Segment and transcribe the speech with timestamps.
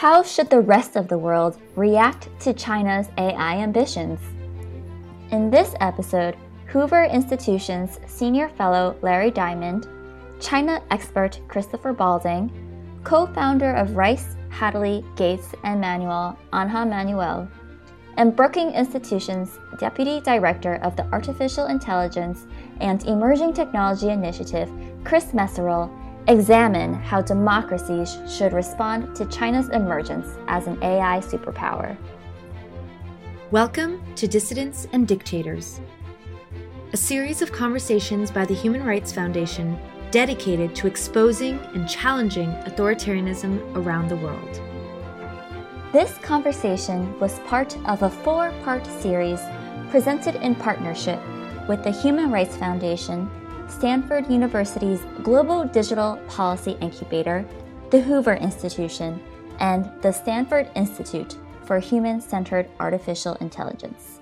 [0.00, 4.18] How should the rest of the world react to China's AI ambitions?
[5.30, 6.38] In this episode,
[6.68, 9.86] Hoover Institution's Senior Fellow Larry Diamond,
[10.40, 12.50] China expert Christopher Balding,
[13.04, 17.46] co founder of Rice, Hadley, Gates, and Manuel, Anja Manuel,
[18.16, 22.46] and Brookings Institution's Deputy Director of the Artificial Intelligence
[22.80, 24.72] and Emerging Technology Initiative,
[25.04, 25.90] Chris Meserole,
[26.28, 31.96] examine how democracies should respond to China's emergence as an AI superpower.
[33.50, 35.80] Welcome to Dissidents and Dictators,
[36.92, 39.78] a series of conversations by the Human Rights Foundation
[40.10, 44.60] dedicated to exposing and challenging authoritarianism around the world.
[45.90, 49.40] This conversation was part of a four part series
[49.90, 51.18] presented in partnership
[51.66, 53.28] with the Human Rights Foundation
[53.70, 57.46] Stanford University's Global Digital Policy Incubator,
[57.90, 59.22] the Hoover Institution,
[59.60, 64.20] and the Stanford Institute for Human Centered Artificial Intelligence.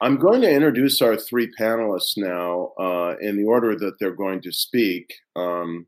[0.00, 4.42] I'm going to introduce our three panelists now uh, in the order that they're going
[4.42, 5.86] to speak, um,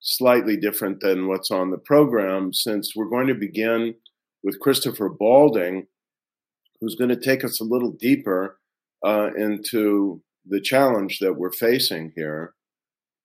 [0.00, 3.94] slightly different than what's on the program, since we're going to begin
[4.42, 5.86] with Christopher Balding,
[6.80, 8.58] who's going to take us a little deeper
[9.04, 12.54] uh, into the challenge that we're facing here.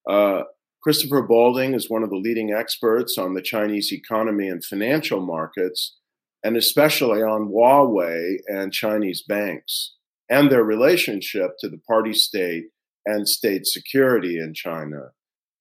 [0.09, 0.43] Uh,
[0.81, 5.97] Christopher Balding is one of the leading experts on the Chinese economy and financial markets,
[6.43, 9.95] and especially on Huawei and Chinese banks
[10.29, 12.65] and their relationship to the party state
[13.05, 15.09] and state security in China.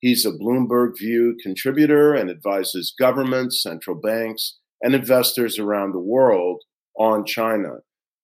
[0.01, 6.63] He's a Bloomberg View contributor and advises governments, central banks, and investors around the world
[6.97, 7.79] on China.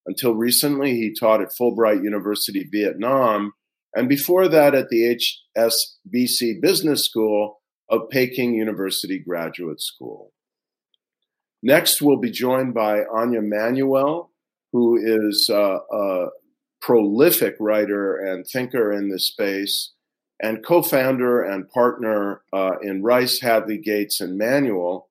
[0.06, 3.52] Until recently, he taught at Fulbright University, Vietnam,
[3.94, 5.16] and before that at the
[5.56, 10.33] HSBC Business School of Peking University Graduate School.
[11.62, 14.30] Next, we'll be joined by Anja Manuel,
[14.72, 16.27] who is uh, a
[16.83, 19.92] prolific writer and thinker in this space,
[20.42, 25.08] and co founder and partner uh, in Rice, Hadley, Gates, and Manuel,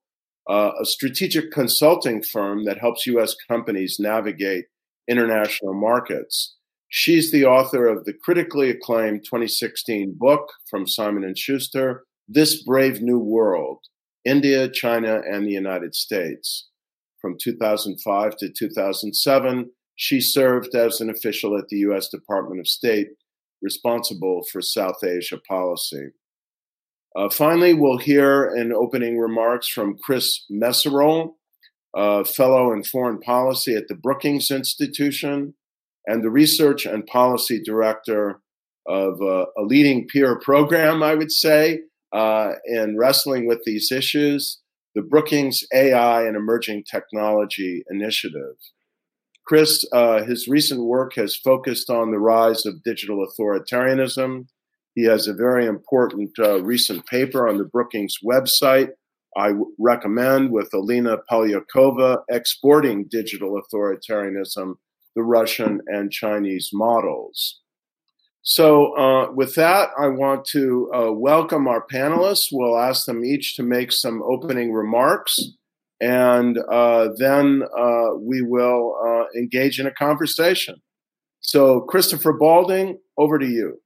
[0.47, 3.33] uh, a strategic consulting firm that helps U.S.
[3.49, 4.65] companies navigate
[5.09, 6.55] international markets.
[6.89, 13.01] She's the author of the critically acclaimed 2016 book from Simon and Schuster, This Brave
[13.01, 13.79] New World:
[14.25, 16.69] India, China, and the United States.
[17.19, 23.07] From 2005 to 2007, she served as an official at the US Department of State
[23.61, 26.09] responsible for South Asia policy.
[27.15, 31.35] Uh, finally, we'll hear an opening remarks from Chris Meserole,
[31.95, 35.53] uh, fellow in foreign policy at the Brookings Institution,
[36.07, 38.41] and the research and policy director
[38.87, 41.81] of uh, a leading peer program, I would say,
[42.11, 44.59] uh, in wrestling with these issues,
[44.95, 48.55] the Brookings AI and Emerging Technology Initiative.
[49.45, 54.47] Chris, uh, his recent work has focused on the rise of digital authoritarianism.
[54.95, 58.91] He has a very important uh, recent paper on the Brookings website
[59.37, 64.75] I recommend with Alina Polyakova exporting digital authoritarianism,
[65.15, 67.61] the Russian and Chinese models.
[68.41, 72.49] So, uh, with that, I want to uh, welcome our panelists.
[72.51, 75.39] We'll ask them each to make some opening remarks,
[76.01, 80.75] and uh, then uh, we will uh, engage in a conversation.
[81.39, 83.79] So, Christopher Balding, over to you.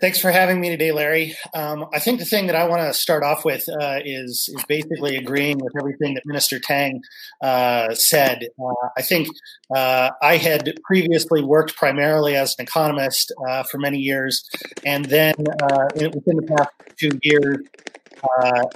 [0.00, 1.34] Thanks for having me today, Larry.
[1.54, 4.64] Um, I think the thing that I want to start off with uh, is is
[4.68, 7.02] basically agreeing with everything that Minister Tang
[7.42, 8.46] uh, said.
[8.60, 9.26] Uh, I think
[9.74, 14.48] uh, I had previously worked primarily as an economist uh, for many years,
[14.86, 17.58] and then uh, within the past two years,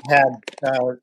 [0.09, 0.33] had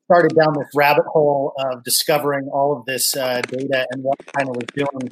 [0.04, 4.66] started down this rabbit hole of discovering all of this data and what China was
[4.76, 5.12] doing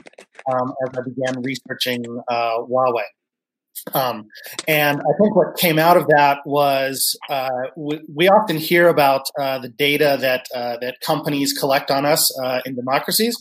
[0.51, 3.03] um, as I began researching Huawei.
[3.93, 4.27] Um,
[4.67, 9.23] and I think what came out of that was uh, we, we, often hear about
[9.39, 13.35] uh, the data that uh, that companies collect on us uh, in democracies,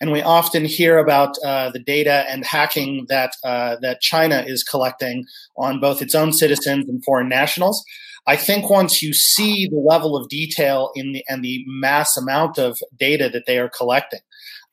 [0.00, 4.62] and we often hear about uh, the data and hacking that uh, that China is
[4.62, 5.24] collecting
[5.56, 7.84] on both its own citizens and foreign nationals.
[8.26, 12.58] I think once you see the level of detail in the and the mass amount
[12.58, 14.20] of data that they are collecting,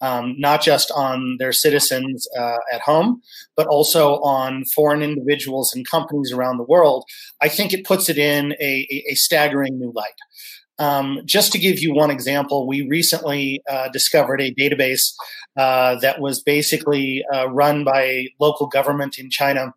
[0.02, 3.22] um, not just on their citizens uh, at home,
[3.56, 7.06] but also on foreign individuals and companies around the world,
[7.42, 10.14] I think it puts it in a, a, staggering new light.
[10.80, 15.12] Um, just to give you one example, we recently uh, discovered a database
[15.58, 19.74] uh, that was basically uh, run by local government in China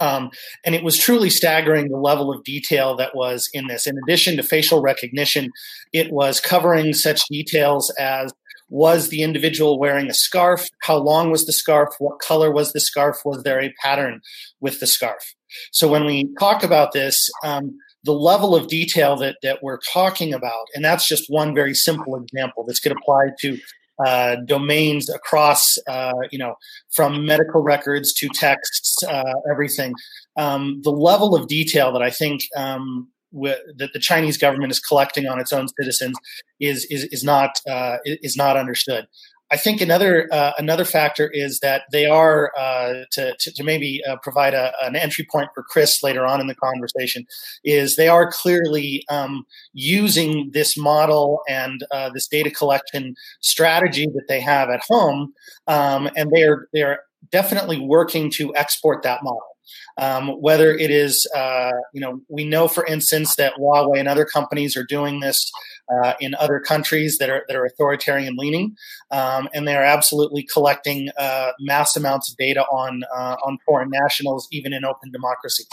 [0.00, 0.30] Um,
[0.64, 3.86] and it was truly staggering the level of detail that was in this.
[3.86, 5.50] In addition to facial recognition,
[5.92, 8.32] it was covering such details as
[8.72, 10.66] was the individual wearing a scarf?
[10.80, 11.90] How long was the scarf?
[11.98, 13.18] What color was the scarf?
[13.22, 14.22] Was there a pattern
[14.60, 15.34] with the scarf?
[15.72, 20.32] So when we talk about this, um, the level of detail that, that we're talking
[20.32, 22.64] about, and that's just one very simple example.
[22.66, 23.58] This could apply to
[24.06, 26.54] uh, domains across, uh, you know,
[26.94, 29.92] from medical records to texts, uh, everything.
[30.38, 35.26] Um, the level of detail that I think um, that the Chinese government is collecting
[35.26, 36.16] on its own citizens
[36.60, 39.06] is is, is not uh, is not understood.
[39.52, 44.00] I think another uh, another factor is that they are uh, to, to, to maybe
[44.08, 47.26] uh, provide a, an entry point for Chris later on in the conversation
[47.62, 49.44] is they are clearly um,
[49.74, 55.34] using this model and uh, this data collection strategy that they have at home,
[55.66, 57.00] um, and they are they are
[57.30, 59.51] definitely working to export that model.
[59.98, 64.24] Um, whether it is, uh, you know, we know, for instance, that Huawei and other
[64.24, 65.50] companies are doing this
[65.92, 68.74] uh, in other countries that are that are authoritarian leaning,
[69.10, 73.90] um, and they are absolutely collecting uh, mass amounts of data on uh, on foreign
[73.90, 75.68] nationals, even in open democracies.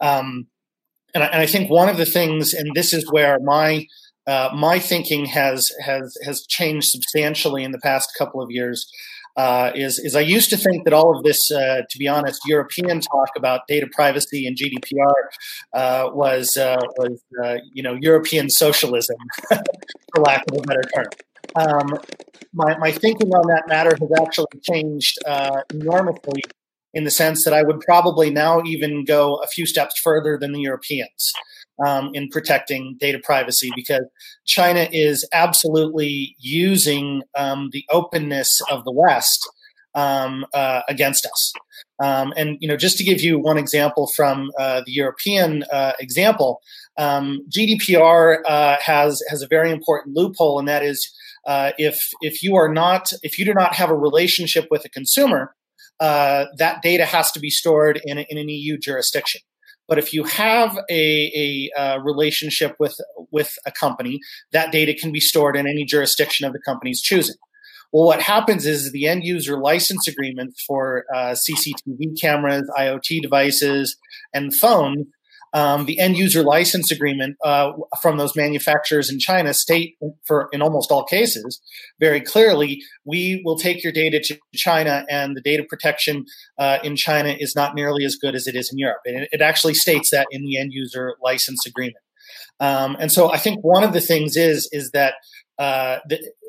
[0.00, 0.46] Um,
[1.14, 3.86] and, I, and I think one of the things, and this is where my
[4.26, 8.88] uh, my thinking has has has changed substantially in the past couple of years
[9.36, 12.40] uh, is is I used to think that all of this, uh, to be honest,
[12.46, 15.12] European talk about data privacy and GDPR
[15.72, 19.16] uh, was uh, was uh, you know European socialism,
[19.48, 21.06] for lack of a better term.
[21.56, 21.98] Um,
[22.52, 26.42] my my thinking on that matter has actually changed uh, enormously
[26.94, 30.52] in the sense that I would probably now even go a few steps further than
[30.52, 31.32] the Europeans
[31.84, 34.04] um, in protecting data privacy because
[34.46, 39.48] China is absolutely using um, the openness of the West
[39.94, 41.52] um, uh, against us.
[42.02, 45.92] Um, and you know, just to give you one example from uh, the European uh,
[46.00, 46.60] example,
[46.98, 51.12] um, GDPR uh, has has a very important loophole, and that is
[51.46, 54.88] uh, if if you are not if you do not have a relationship with a
[54.88, 55.54] consumer,
[56.00, 59.40] uh, that data has to be stored in, in an EU jurisdiction.
[59.88, 62.96] But if you have a, a uh, relationship with
[63.30, 64.20] with a company,
[64.52, 67.36] that data can be stored in any jurisdiction of the company's choosing.
[67.92, 73.96] Well, what happens is the end user license agreement for uh, CCTV cameras, IoT devices,
[74.32, 75.06] and phones
[75.54, 80.62] um, the end user license agreement uh, from those manufacturers in China state for in
[80.62, 81.60] almost all cases
[82.00, 86.24] very clearly we will take your data to China and the data protection
[86.58, 89.00] uh, in China is not nearly as good as it is in Europe.
[89.04, 91.96] And it, actually states that in the end user license agreement.
[92.60, 95.14] Um, and so I think one of the things is is that
[95.58, 95.98] uh,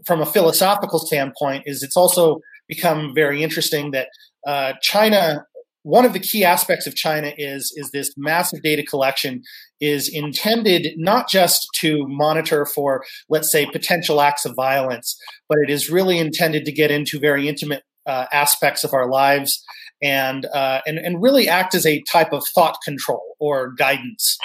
[0.06, 4.08] from a philosophical standpoint is it's also become very interesting that
[4.48, 5.46] uh, China
[5.84, 9.42] one of the key aspects of China is is this massive data collection
[9.80, 15.70] is intended not just to monitor for let's say potential acts of violence, but it
[15.70, 19.64] is really intended to get into very intimate uh, aspects of our lives
[20.02, 24.38] and uh, and and really act as a type of thought control or guidance.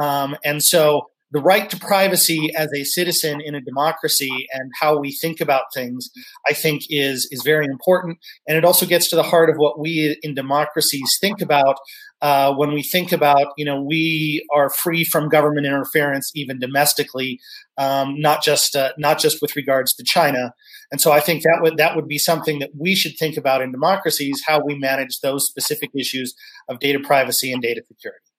[0.00, 4.96] Um, and so the right to privacy as a citizen in a democracy and how
[4.96, 6.08] we think about things,
[6.48, 9.78] I think is is very important, and it also gets to the heart of what
[9.78, 11.76] we in democracies think about
[12.22, 17.40] uh, when we think about you know we are free from government interference even domestically,
[17.78, 20.54] um, not just uh, not just with regards to China.
[20.92, 23.60] And so I think that would that would be something that we should think about
[23.60, 26.32] in democracies how we manage those specific issues
[26.68, 28.33] of data privacy and data security.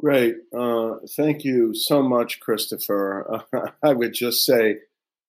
[0.00, 0.36] Great.
[0.56, 3.42] Uh, thank you so much, Christopher.
[3.52, 4.76] Uh, I would just say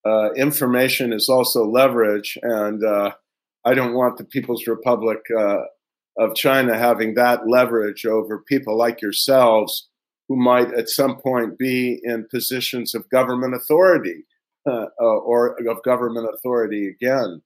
[0.05, 3.13] uh, information is also leverage, and uh,
[3.65, 5.61] I don't want the People's Republic uh,
[6.19, 9.89] of China having that leverage over people like yourselves
[10.27, 14.25] who might at some point be in positions of government authority
[14.67, 17.41] uh, or of government authority again.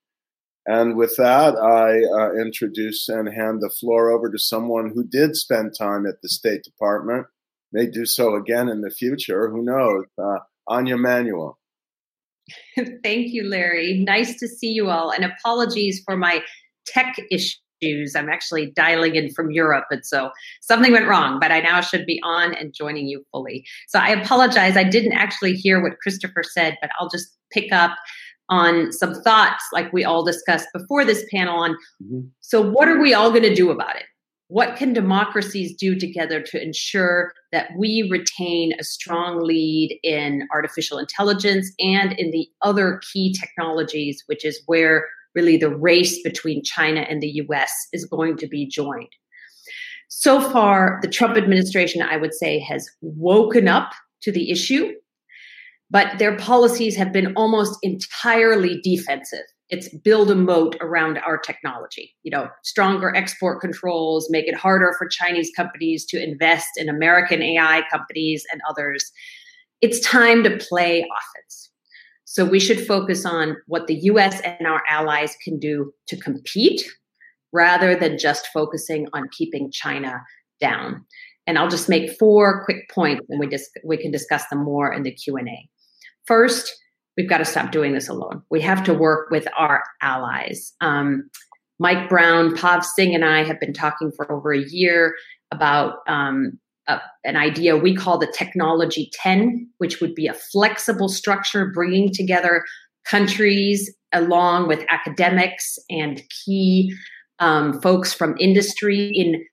[0.66, 5.36] And with that, I uh, introduce and hand the floor over to someone who did
[5.36, 7.28] spend time at the State Department,
[7.74, 9.50] may do so again in the future.
[9.50, 10.06] Who knows?
[10.18, 10.40] Uh,
[10.70, 11.60] Anja Manuel.
[13.04, 14.04] Thank you, Larry.
[14.06, 15.12] Nice to see you all.
[15.12, 16.42] And apologies for my
[16.86, 18.16] tech issues.
[18.16, 19.86] I'm actually dialing in from Europe.
[19.92, 20.30] And so
[20.62, 23.66] something went wrong, but I now should be on and joining you fully.
[23.90, 24.78] So I apologize.
[24.78, 27.92] I didn't actually hear what Christopher said, but I'll just pick up
[28.50, 31.72] on some thoughts like we all discussed before this panel on
[32.04, 32.22] mm-hmm.
[32.42, 34.04] so what are we all going to do about it?
[34.50, 41.00] What can democracies do together to ensure that we retain a strong lead in artificial
[41.00, 47.02] intelligence and in the other key technologies which is where really the race between china
[47.02, 49.10] and the us is going to be joined?
[50.16, 54.94] So far, the Trump administration, I would say, has woken up to the issue,
[55.94, 59.46] but their policies have been almost entirely defensive.
[59.70, 62.16] It's build a moat around our technology.
[62.24, 67.44] You know, stronger export controls, make it harder for Chinese companies to invest in American
[67.44, 69.12] AI companies and others.
[69.82, 71.70] It's time to play offense.
[72.26, 76.84] So we should focus on what the US and our allies can do to compete
[77.52, 80.24] rather than just focusing on keeping China
[80.60, 81.06] down.
[81.46, 84.92] And I'll just make four quick points and we dis- we can discuss them more
[84.92, 85.70] in the Q&A.
[86.26, 86.74] First,
[87.18, 88.44] we've got to stop doing this alone.
[88.50, 90.74] We have to work with our allies.
[90.82, 91.30] Um,
[91.80, 95.16] Mike Brown, Pav Singh, and I have been talking for over a year
[95.52, 101.10] about um, a, an idea we call the Technology 10, which would be a flexible
[101.10, 102.64] structure bringing together
[103.06, 106.94] countries along with academics and key
[107.40, 109.44] um, folks from industry in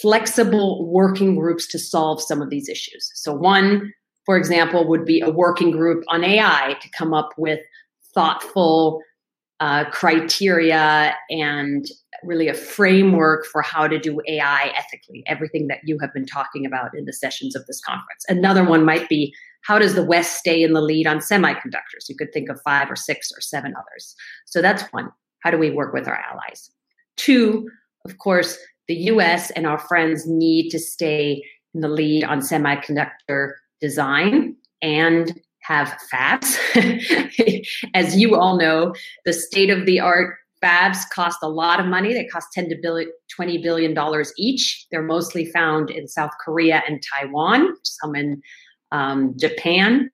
[0.00, 3.10] flexible working groups to solve some of these issues.
[3.14, 3.92] So, one,
[4.26, 7.60] for example, would be a working group on AI to come up with
[8.12, 9.00] thoughtful
[9.60, 11.86] uh, criteria and
[12.22, 16.66] really a framework for how to do AI ethically, everything that you have been talking
[16.66, 18.24] about in the sessions of this conference.
[18.28, 22.08] Another one might be how does the West stay in the lead on semiconductors?
[22.08, 24.14] You could think of five or six or seven others.
[24.44, 25.10] So that's one.
[25.40, 26.70] How do we work with our allies?
[27.16, 27.68] Two,
[28.04, 31.42] of course, the US and our friends need to stay
[31.74, 36.56] in the lead on semiconductor design and have fabs.
[37.94, 42.12] As you all know, the state of the art fabs cost a lot of money.
[42.14, 44.86] They cost 10 to billion, 20 billion dollars each.
[44.90, 48.40] They're mostly found in South Korea and Taiwan, some in
[48.92, 50.10] um, Japan.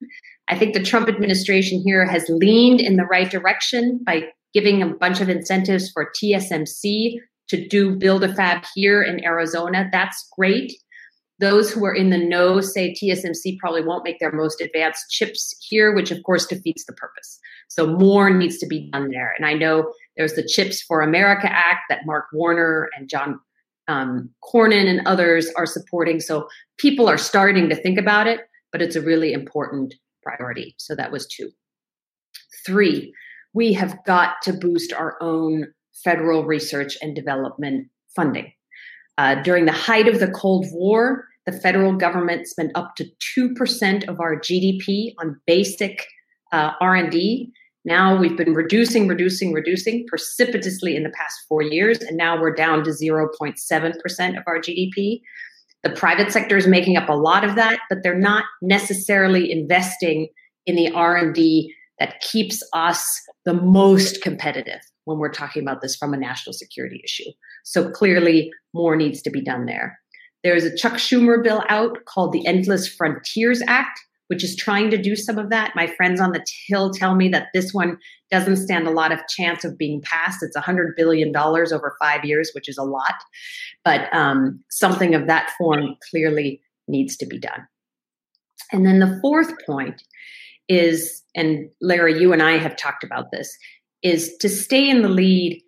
[0.49, 4.87] I think the Trump administration here has leaned in the right direction by giving a
[4.87, 7.15] bunch of incentives for TSMC
[7.49, 9.89] to do build a fab here in Arizona.
[9.91, 10.73] That's great.
[11.39, 15.55] Those who are in the know say TSMC probably won't make their most advanced chips
[15.67, 17.39] here, which of course defeats the purpose.
[17.69, 19.33] So more needs to be done there.
[19.35, 23.39] And I know there's the Chips for America Act that Mark Warner and John
[23.87, 26.19] um, Cornyn and others are supporting.
[26.19, 26.47] So
[26.77, 30.75] people are starting to think about it, but it's a really important priority.
[30.77, 31.49] So that was two.
[32.65, 33.13] Three,
[33.53, 35.67] we have got to boost our own
[36.03, 38.51] federal research and development funding.
[39.17, 43.05] Uh, during the height of the Cold War, the federal government spent up to
[43.37, 46.07] 2% of our GDP on basic
[46.51, 47.51] uh, R&D.
[47.85, 52.55] Now we've been reducing, reducing, reducing precipitously in the past four years, and now we're
[52.55, 55.21] down to 0.7% of our GDP.
[55.83, 60.29] The private sector is making up a lot of that, but they're not necessarily investing
[60.65, 66.13] in the R&D that keeps us the most competitive when we're talking about this from
[66.13, 67.29] a national security issue.
[67.63, 69.99] So clearly, more needs to be done there.
[70.43, 74.97] There's a Chuck Schumer bill out called the Endless Frontiers Act, which is trying to
[74.97, 75.73] do some of that.
[75.75, 77.97] My friends on the Hill tell me that this one
[78.31, 80.43] doesn't stand a lot of chance of being passed.
[80.43, 83.15] It's $100 billion over five years, which is a lot.
[83.85, 87.67] But um, something of that form clearly needs to be done.
[88.71, 90.03] And then the fourth point
[90.67, 93.55] is, and Larry, you and I have talked about this,
[94.03, 95.61] is to stay in the lead,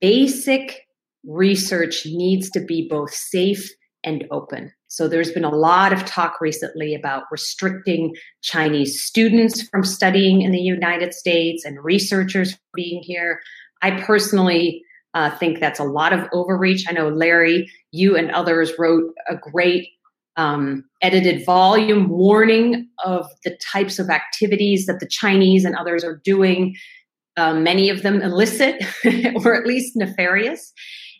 [0.00, 0.86] basic
[1.24, 3.70] research needs to be both safe
[4.04, 4.72] and open.
[4.88, 10.50] So there's been a lot of talk recently about restricting Chinese students from studying in
[10.50, 13.40] the United States and researchers being here.
[13.82, 14.82] I personally
[15.14, 16.86] uh, think that's a lot of overreach.
[16.88, 19.88] I know Larry, you and others wrote a great
[20.36, 26.20] um, edited volume warning of the types of activities that the Chinese and others are
[26.24, 26.76] doing,
[27.38, 28.82] uh, many of them illicit
[29.44, 30.72] or at least nefarious.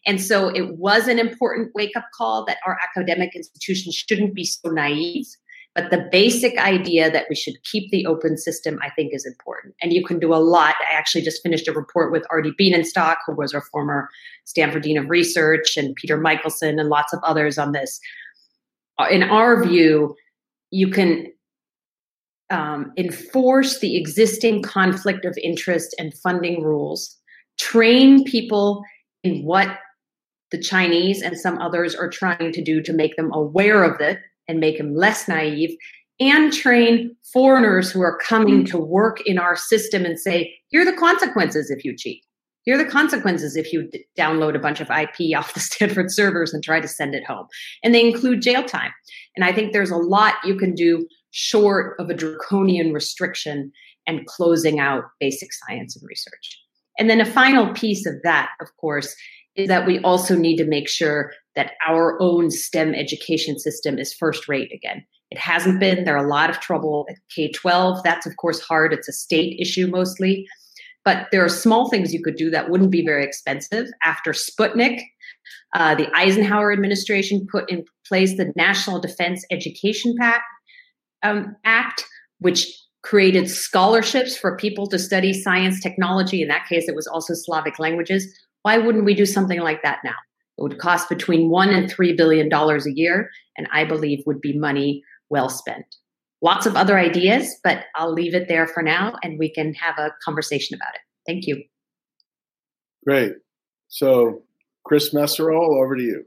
[0.07, 4.45] And so it was an important wake up call that our academic institutions shouldn't be
[4.45, 5.27] so naive.
[5.75, 9.75] But the basic idea that we should keep the open system, I think, is important.
[9.81, 10.75] And you can do a lot.
[10.81, 14.09] I actually just finished a report with Artie Bienenstock, who was our former
[14.45, 18.01] Stanford Dean of Research, and Peter Michelson, and lots of others on this
[19.11, 20.17] in our view,
[20.71, 21.27] you can
[22.51, 27.17] um, enforce the existing conflict of interest and funding rules,
[27.59, 28.83] train people
[29.23, 29.79] in what
[30.51, 34.19] the Chinese and some others are trying to do to make them aware of it
[34.47, 35.77] and make them less naive,
[36.21, 40.85] and train foreigners who are coming to work in our system and say, here are
[40.85, 42.25] the consequences if you cheat.
[42.63, 46.11] Here are the consequences if you d- download a bunch of IP off the Stanford
[46.11, 47.47] servers and try to send it home.
[47.83, 48.93] And they include jail time.
[49.37, 53.73] And I think there's a lot you can do short of a draconian restriction
[54.07, 56.59] and closing out basic science and research.
[56.99, 59.15] And then a final piece of that, of course,
[59.55, 64.15] is that we also need to make sure that our own STEM education system is
[64.15, 65.05] first rate again.
[65.31, 66.05] It hasn't been.
[66.05, 68.03] There are a lot of trouble at K 12.
[68.03, 68.93] That's, of course, hard.
[68.93, 70.47] It's a state issue mostly.
[71.05, 73.89] But there are small things you could do that wouldn't be very expensive.
[74.05, 75.03] After Sputnik,
[75.75, 80.45] uh, the Eisenhower administration put in place the National Defense Education Pact,
[81.23, 82.05] um, Act,
[82.41, 82.67] which
[83.03, 86.43] created scholarships for people to study science, technology.
[86.43, 88.27] In that case, it was also Slavic languages.
[88.63, 90.15] Why wouldn't we do something like that now?
[90.59, 94.41] It would cost between one and three billion dollars a year, and I believe would
[94.41, 95.85] be money well spent.
[96.43, 99.99] Lots of other ideas, but I'll leave it there for now, and we can have
[99.99, 101.01] a conversation about it.
[101.27, 101.63] Thank you.
[103.07, 103.33] Great.
[103.89, 104.43] So,
[104.85, 106.25] Chris Meserole, over to you.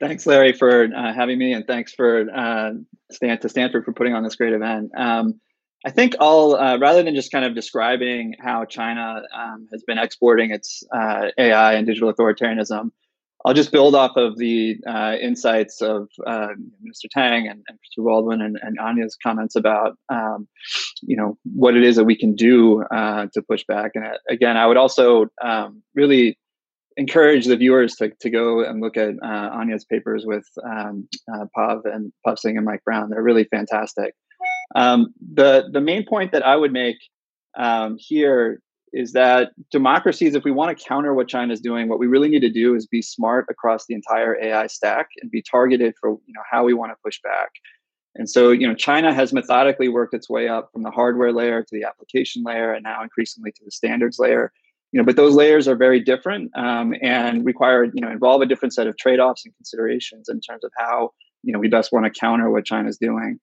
[0.00, 2.72] Thanks, Larry, for uh, having me, and thanks for uh,
[3.10, 4.90] Stan- to Stanford for putting on this great event.
[4.96, 5.40] Um,
[5.84, 9.98] I think I'll uh, rather than just kind of describing how China um, has been
[9.98, 12.90] exporting its uh, AI and digital authoritarianism,
[13.46, 16.48] I'll just build off of the uh, insights of uh,
[16.86, 17.08] Mr.
[17.10, 18.04] Tang and, and Mr.
[18.04, 20.46] Balding and, and, Anja's comments about, um,
[21.00, 23.92] you know, what it is that we can do to push back.
[23.94, 26.36] And again, I would also um, really
[26.96, 31.08] encourage the viewers to, to go and look at Anja's papers with um,
[31.54, 33.10] Pav and Pav Singh and Mike Brown.
[33.10, 34.14] They're really fantastic.
[34.74, 36.96] Um, the the main point that I would make
[37.56, 38.60] um, here
[38.92, 42.28] is that democracies, if we want to counter what China is doing, what we really
[42.28, 46.10] need to do is be smart across the entire AI stack and be targeted for
[46.26, 47.50] you know how we want to push back.
[48.16, 51.62] And so, you know, China has methodically worked its way up from the hardware layer
[51.62, 54.52] to the application layer, and now increasingly to the standards layer.
[54.92, 58.46] You know, but those layers are very different um, and require you know involve a
[58.46, 62.06] different set of trade-offs and considerations in terms of how you know we best want
[62.06, 63.38] to counter what China's doing.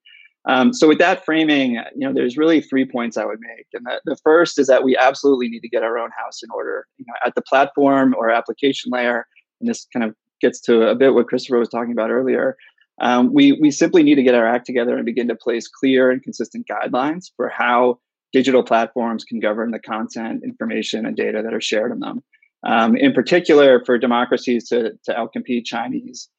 [0.47, 3.85] Um, so with that framing, you know, there's really three points I would make, and
[3.85, 6.85] the, the first is that we absolutely need to get our own house in order,
[6.97, 9.27] you know, at the platform or application layer.
[9.59, 12.55] And this kind of gets to a bit what Christopher was talking about earlier.
[12.99, 16.09] Um, we we simply need to get our act together and begin to place clear
[16.09, 17.99] and consistent guidelines for how
[18.33, 22.23] digital platforms can govern the content, information, and data that are shared in them.
[22.65, 26.29] Um, in particular, for democracies to to outcompete Chinese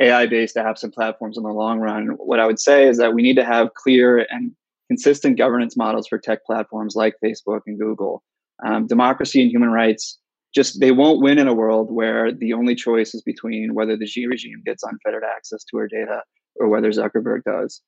[0.00, 3.14] AI based apps and platforms in the long run, what I would say is that
[3.14, 4.52] we need to have clear and
[4.88, 8.22] consistent governance models for tech platforms like Facebook and Google.
[8.64, 10.18] Um, democracy and human rights
[10.54, 14.06] just they won't win in a world where the only choice is between whether the
[14.06, 16.22] Xi regime gets unfettered access to our data
[16.56, 17.82] or whether Zuckerberg does.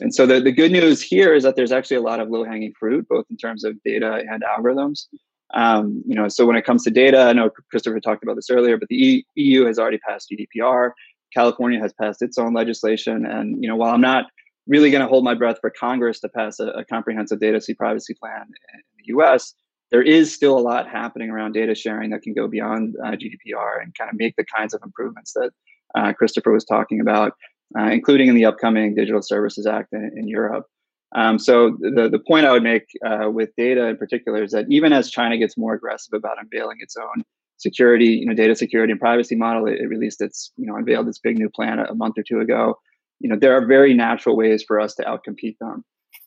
[0.00, 2.44] And so the, the good news here is that there's actually a lot of low
[2.44, 5.06] hanging fruit, both in terms of data and algorithms.
[5.52, 8.50] Um, you know, so when it comes to data, I know Christopher talked about this
[8.50, 10.92] earlier, but the EU has already passed GDPR.
[11.34, 13.26] California has passed its own legislation.
[13.26, 14.26] And, you know, while I'm not
[14.66, 18.14] really going to hold my breath for Congress to pass a, a comprehensive data privacy
[18.14, 19.54] plan in the US,
[19.90, 23.82] there is still a lot happening around data sharing that can go beyond uh, GDPR
[23.82, 25.50] and kind of make the kinds of improvements that
[25.96, 27.32] uh, Christopher was talking about,
[27.78, 30.66] uh, including in the upcoming Digital Services Act in, in Europe.
[31.14, 34.66] Um, so the, the point I would make uh, with data in particular is that
[34.68, 37.24] even as China gets more aggressive about unveiling its own
[37.60, 39.66] security, you know, data security and privacy model.
[39.66, 42.22] It, it, released its, you know, unveiled its big new plan a, a, month or
[42.22, 42.78] two ago.
[43.20, 45.84] You know, there are very natural ways for us to outcompete them.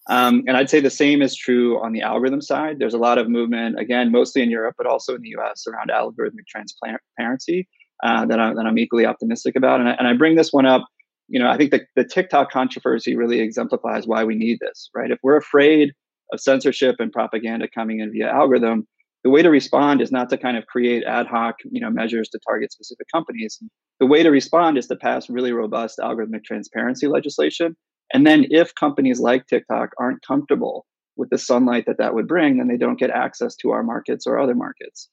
[0.09, 2.77] Um, and I'd say the same is true on the algorithm side.
[2.77, 5.89] There's a lot of movement, again, mostly in Europe, but also in the US around
[5.89, 7.67] algorithmic transparency
[8.03, 9.79] uh, that, I, that I'm equally optimistic about.
[9.79, 10.85] And I, and I bring this one up,
[11.27, 15.11] you know, I think the, the TikTok controversy really exemplifies why we need this, right?
[15.11, 15.93] If we're afraid
[16.31, 18.87] of censorship and propaganda coming in via algorithm,
[19.23, 22.27] the way to respond is not to kind of create ad hoc you know measures
[22.29, 23.61] to target specific companies.
[23.99, 27.75] The way to respond is to pass really robust algorithmic transparency legislation.
[28.13, 32.57] And then if companies like tiktok aren't comfortable with the sunlight that that would bring
[32.57, 35.09] then they don't get access to our markets or other markets.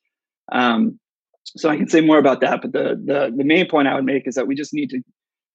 [0.51, 0.99] Um,
[1.57, 4.05] so i can say more about that but the, the, the main point i would
[4.05, 5.01] make is that we just need to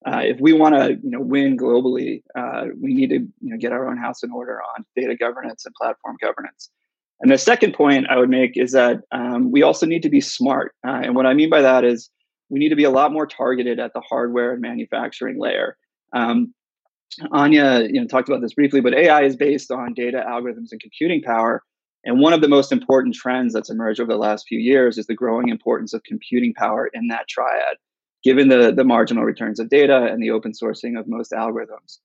[0.06, 3.58] uh, if we want to you know win globally uh, we need to you know
[3.58, 6.70] get our own house in order on data governance and platform governance
[7.22, 10.22] and the second point I would make is that um, we also need to be
[10.22, 10.74] smart.
[10.86, 12.10] Uh, and what I mean by that is
[12.50, 15.78] we need to be a lot more targeted at the hardware and manufacturing layer.
[16.14, 16.54] Um,
[17.32, 20.82] Anja, you know, talked about this briefly, but AI is based on data, algorithms, and
[20.82, 21.64] computing power.
[22.04, 25.08] And one of the most important trends that's emerged over the last few years is
[25.08, 27.78] the growing importance of computing power in that triad,
[28.26, 32.00] given the, the marginal returns of data and the open sourcing of most algorithms.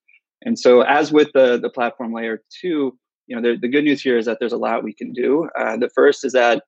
[0.47, 4.01] And so, as with the, the platform layer two, you know, the, the good news
[4.01, 5.49] here is that there's a lot we can do.
[5.59, 6.63] Uh, the first is that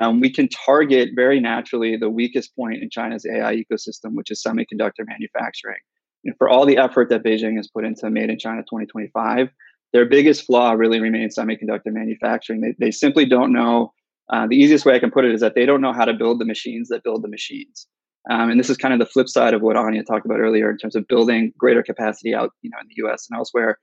[0.00, 4.42] um, we can target very naturally the weakest point in China's AI ecosystem, which is
[4.46, 5.82] semiconductor manufacturing.
[6.22, 9.48] You know, for all the effort that Beijing has put into Made in China 2025,
[9.92, 12.60] their biggest flaw really remains semiconductor manufacturing.
[12.60, 13.92] They, they simply don't know
[14.34, 16.12] Uh, the easiest way I can put it is that they don't know how to
[16.22, 17.86] build the machines that build the machines.
[18.30, 20.70] Um, and this is kind of the flip side of what Anja talked about earlier
[20.70, 23.28] in terms of building greater capacity out, you know, in the U.S.
[23.30, 23.78] and elsewhere.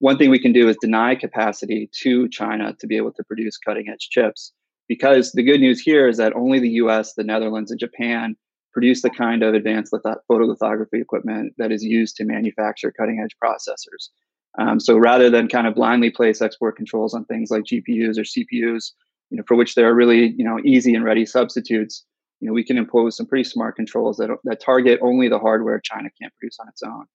[0.00, 3.56] One thing we can do is deny capacity to China to be able to produce
[3.56, 4.52] cutting edge chips.
[4.88, 8.36] Because the good news here is that only the U.S., the Netherlands, and Japan
[8.72, 13.34] produce the kind of advanced litho- photolithography equipment that is used to manufacture cutting edge
[13.42, 14.10] processors.
[14.58, 18.22] Um, so rather than kind of blindly place export controls on things like GPUs or
[18.22, 18.92] CPUs,
[19.30, 22.04] you know, for which there are really you know easy and ready substitutes,
[22.40, 25.80] you know, we can impose some pretty smart controls that that target only the hardware
[25.80, 27.06] China can't produce on its own.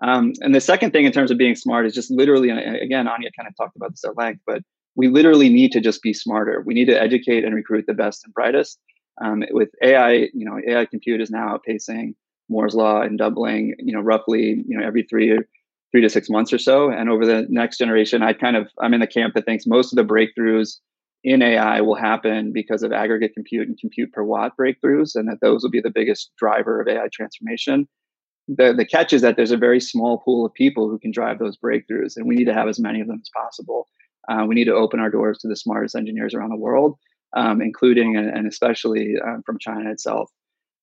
[0.00, 3.06] Um, and the second thing in terms of being smart is just literally, and again,
[3.06, 4.62] Anja kind of talked about this at length, but
[4.94, 6.62] we literally need to just be smarter.
[6.64, 8.78] We need to educate and recruit the best and brightest.
[9.20, 12.14] Um, with AI, you know, AI compute is now outpacing
[12.48, 15.36] Moore's law and doubling, you know, roughly, you know, every three
[15.90, 16.90] three to six months or so.
[16.90, 19.92] And over the next generation, I kind of I'm in the camp that thinks most
[19.92, 20.76] of the breakthroughs
[21.24, 25.38] in AI will happen because of aggregate compute and compute per watt breakthroughs, and that
[25.40, 27.88] those will be the biggest driver of AI transformation.
[28.46, 31.38] The, the catch is that there's a very small pool of people who can drive
[31.38, 33.88] those breakthroughs, and we need to have as many of them as possible.
[34.28, 36.96] Uh, we need to open our doors to the smartest engineers around the world,
[37.36, 40.30] um, including and, and especially um, from China itself.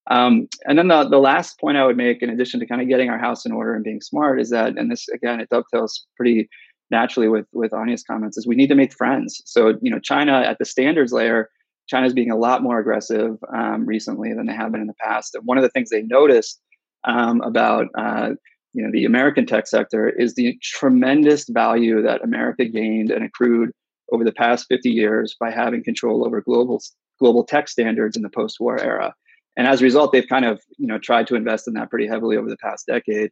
[0.07, 2.87] Um, and then the, the last point I would make, in addition to kind of
[2.87, 6.05] getting our house in order and being smart, is that, and this again, it dovetails
[6.15, 6.47] pretty
[6.91, 9.41] naturally with with Anja's comments, is we need to make friends.
[9.45, 11.49] So you know, China at the standards layer,
[11.87, 15.35] China's being a lot more aggressive um, recently than they have been in the past.
[15.35, 16.59] And one of the things they noticed
[17.05, 18.31] um, about uh,
[18.73, 23.71] you know the American tech sector is the tremendous value that America gained and accrued
[24.11, 26.81] over the past 50 years by having control over global
[27.19, 29.13] global tech standards in the post-war era.
[29.57, 32.07] And as a result, they've kind of you know tried to invest in that pretty
[32.07, 33.31] heavily over the past decade,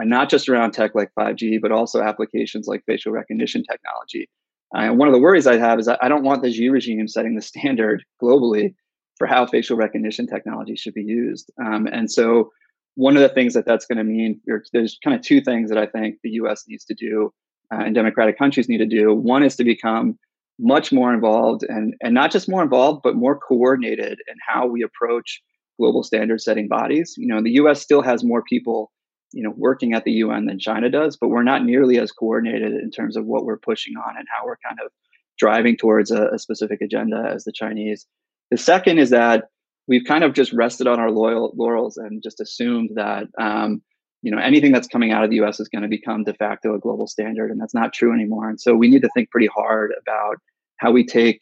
[0.00, 4.28] uh, not just around tech like 5G, but also applications like facial recognition technology.
[4.74, 7.08] Uh, and one of the worries I have is I don't want the Xi regime
[7.08, 8.74] setting the standard globally
[9.18, 11.50] for how facial recognition technology should be used.
[11.64, 12.50] Um, and so,
[12.94, 14.38] one of the things that that's going to mean,
[14.72, 16.64] there's kind of two things that I think the U.S.
[16.68, 17.32] needs to do
[17.72, 19.14] uh, and democratic countries need to do.
[19.14, 20.18] One is to become
[20.58, 24.82] much more involved and and not just more involved, but more coordinated in how we
[24.82, 25.42] approach
[25.78, 27.14] global standard setting bodies.
[27.16, 28.92] You know, the US still has more people,
[29.32, 32.72] you know, working at the UN than China does, but we're not nearly as coordinated
[32.72, 34.90] in terms of what we're pushing on and how we're kind of
[35.38, 38.06] driving towards a, a specific agenda as the Chinese.
[38.50, 39.44] The second is that
[39.88, 43.82] we've kind of just rested on our loyal laurels and just assumed that um,
[44.22, 46.74] you know anything that's coming out of the US is going to become de facto
[46.74, 49.48] a global standard and that's not true anymore and so we need to think pretty
[49.52, 50.36] hard about
[50.76, 51.40] how we take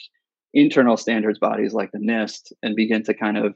[0.55, 3.55] internal standards bodies like the NIST and begin to kind of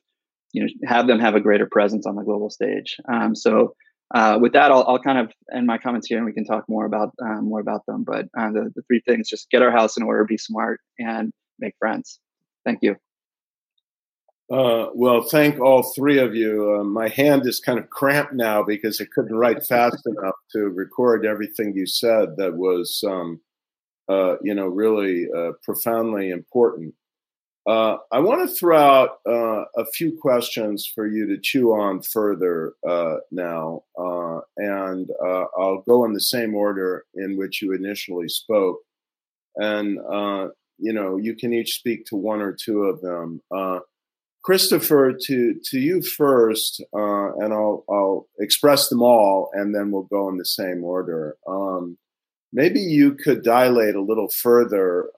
[0.52, 2.96] you know have them have a greater presence on the global stage.
[3.12, 3.74] Um, so
[4.12, 6.64] uh, with that, I'll, I'll, kind of end my comments here, and we can talk
[6.68, 8.04] more about um, more about them.
[8.04, 11.32] But uh, the the three things: just get our house in order, be smart, and
[11.58, 12.20] make friends.
[12.64, 12.96] Thank you.
[14.50, 16.78] Uh, well, thank all three of you.
[16.78, 20.68] Uh, my hand is kind of cramped now because I couldn't write fast enough to
[20.68, 22.36] record everything you said.
[22.36, 23.40] That was, um,
[24.08, 26.94] uh, you know, really uh, profoundly important.
[27.66, 32.02] Uh, I want to throw out uh, a few questions for you to chew on
[32.02, 37.72] further uh, now, uh, and uh, I'll go in the same order in which you
[37.72, 38.80] initially spoke,
[39.56, 40.48] and uh,
[40.78, 43.40] you know you can each speak to one or two of them.
[44.42, 50.28] Christopher, to to you first, and I'll I'll express them all, and then we'll go
[50.28, 51.38] in the same order.
[51.48, 51.96] Um,
[52.52, 55.08] maybe you could dilate a little further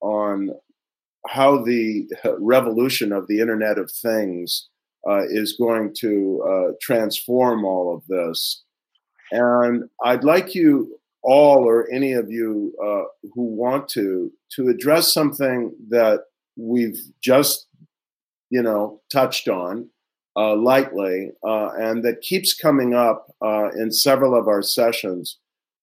[0.00, 0.50] on
[1.28, 2.08] how the
[2.38, 4.68] revolution of the Internet of Things
[5.08, 8.62] uh, is going to uh, transform all of this.
[9.30, 15.12] And I'd like you all, or any of you uh, who want to, to address
[15.12, 16.20] something that
[16.56, 17.66] we've just,
[18.50, 19.90] you know, touched on
[20.36, 25.38] uh, lightly, uh, and that keeps coming up uh, in several of our sessions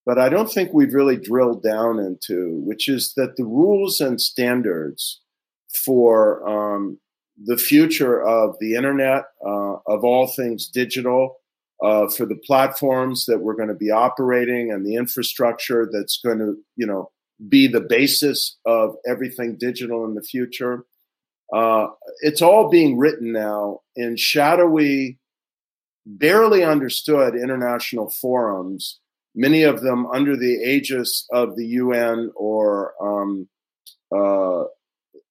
[0.06, 4.20] but I don't think we've really drilled down into, which is that the rules and
[4.20, 5.22] standards
[5.74, 7.00] for um,
[7.44, 11.38] the future of the internet, uh, of all things digital,
[11.84, 16.40] uh, for the platforms that we're going to be operating and the infrastructure that's going
[16.40, 17.12] to, you know,
[17.50, 20.86] be the basis of everything digital in the future.
[21.54, 21.88] Uh,
[22.22, 25.20] it's all being written now in shadowy,
[26.06, 29.00] barely understood international forums,
[29.36, 33.48] many of them under the aegis of the UN or um,
[34.16, 34.64] uh,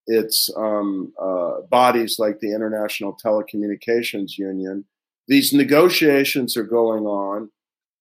[0.06, 4.84] its um, uh, bodies like the International Telecommunications Union.
[5.28, 7.50] These negotiations are going on.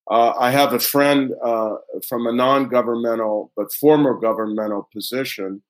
[0.09, 1.75] Uh, I have a friend uh,
[2.07, 5.61] from a non governmental but former governmental position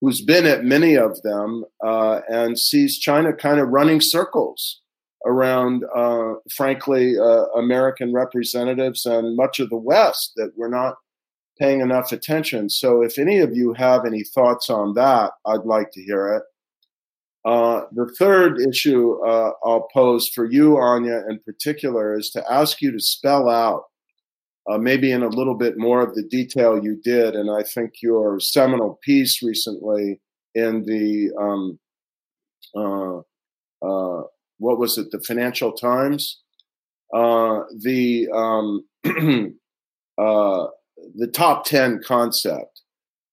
[0.00, 4.80] who's been at many of them uh, and sees China kind of running circles
[5.26, 10.96] around, uh, frankly, uh, American representatives and much of the West that we're not
[11.58, 12.70] paying enough attention.
[12.70, 16.42] So, if any of you have any thoughts on that, I'd like to hear it.
[17.44, 22.82] Uh, the third issue uh, I'll pose for you, Anja, in particular, is to ask
[22.82, 23.84] you to spell out,
[24.70, 27.94] uh, maybe in a little bit more of the detail you did, and I think
[28.02, 30.20] your seminal piece recently
[30.54, 31.78] in the um,
[32.76, 33.18] uh,
[33.80, 34.22] uh,
[34.58, 36.40] what was it, the Financial Times,
[37.14, 38.84] uh, the um,
[41.14, 42.82] the top ten concept,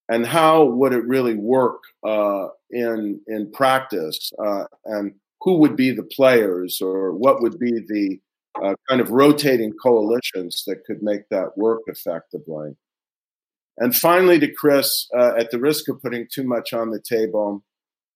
[0.10, 1.82] and how would it really work
[2.72, 8.20] in in practice, uh, and who would be the players, or what would be the
[8.64, 12.76] uh, kind of rotating coalitions that could make that work effectively.
[13.78, 17.64] And finally, to Chris, uh, at the risk of putting too much on the table,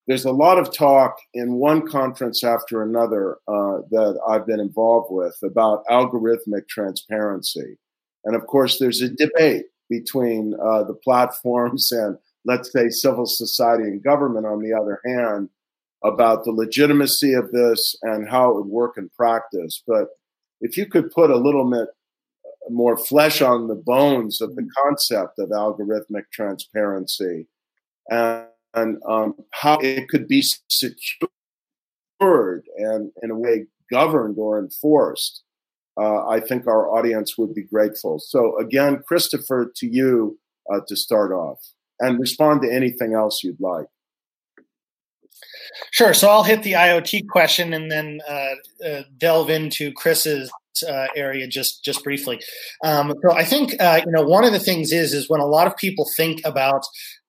[0.08, 5.08] there's a lot of talk in one conference after another uh, that I've been involved
[5.12, 7.78] with about algorithmic transparency.
[8.26, 13.84] And of course, there's a debate between uh, the platforms and let's say, civil society
[13.84, 15.50] and government, on the other hand,
[16.04, 19.84] about the legitimacy of this and how it would work in practice.
[19.86, 20.08] But
[20.62, 21.90] if you could put a little bit
[22.70, 27.48] more flesh on the bones of the concept of algorithmic transparency
[28.10, 31.10] and, and um, how it could be secured
[32.78, 35.44] and, in a way, governed or enforced,
[36.00, 38.20] uh, I think our audience would be grateful.
[38.20, 40.40] So, again, Christopher, to you
[40.72, 41.60] uh, to start off
[42.00, 43.88] and respond to anything else you'd like.
[45.92, 46.14] Sure.
[46.14, 50.52] So I'll hit the IoT question and then uh, uh, delve into Chris's
[50.88, 52.40] uh, area just just briefly.
[52.84, 55.46] Um, so I think uh, you know one of the things is is when a
[55.46, 56.84] lot of people think about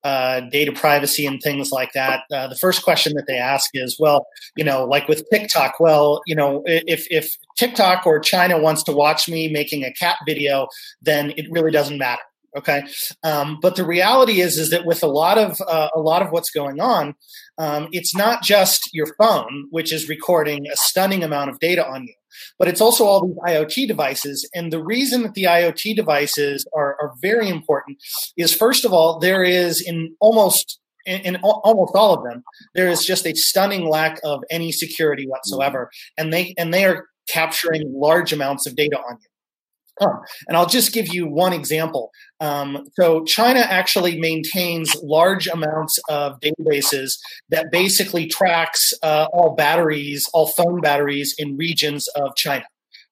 [0.05, 3.97] uh, data privacy and things like that, uh, the first question that they ask is,
[3.99, 8.83] well, you know, like with TikTok, well, you know, if if TikTok or China wants
[8.85, 10.69] to watch me making a cat video,
[11.03, 12.23] then it really doesn't matter
[12.57, 12.83] okay?
[13.23, 16.31] Um, but the reality is is that with a lot of uh, a lot of
[16.31, 17.15] what's going on
[17.59, 22.05] um, it's not just your phone which is recording a stunning amount of data on
[22.05, 22.15] you
[22.59, 24.49] but it's also all these iot devices.
[24.55, 27.99] And the reason that the iot devices are, are very important
[28.37, 32.43] is first of all there is in almost in, in, almost all of them
[32.75, 35.90] there is just a stunning lack of any security whatsoever.
[36.16, 39.30] And they and they are capturing large amounts of data on you
[40.01, 42.11] and I'll just give you one example.
[42.41, 47.13] Um, so, China actually maintains large amounts of databases
[47.51, 52.65] that basically tracks uh, all batteries, all phone batteries in regions of China.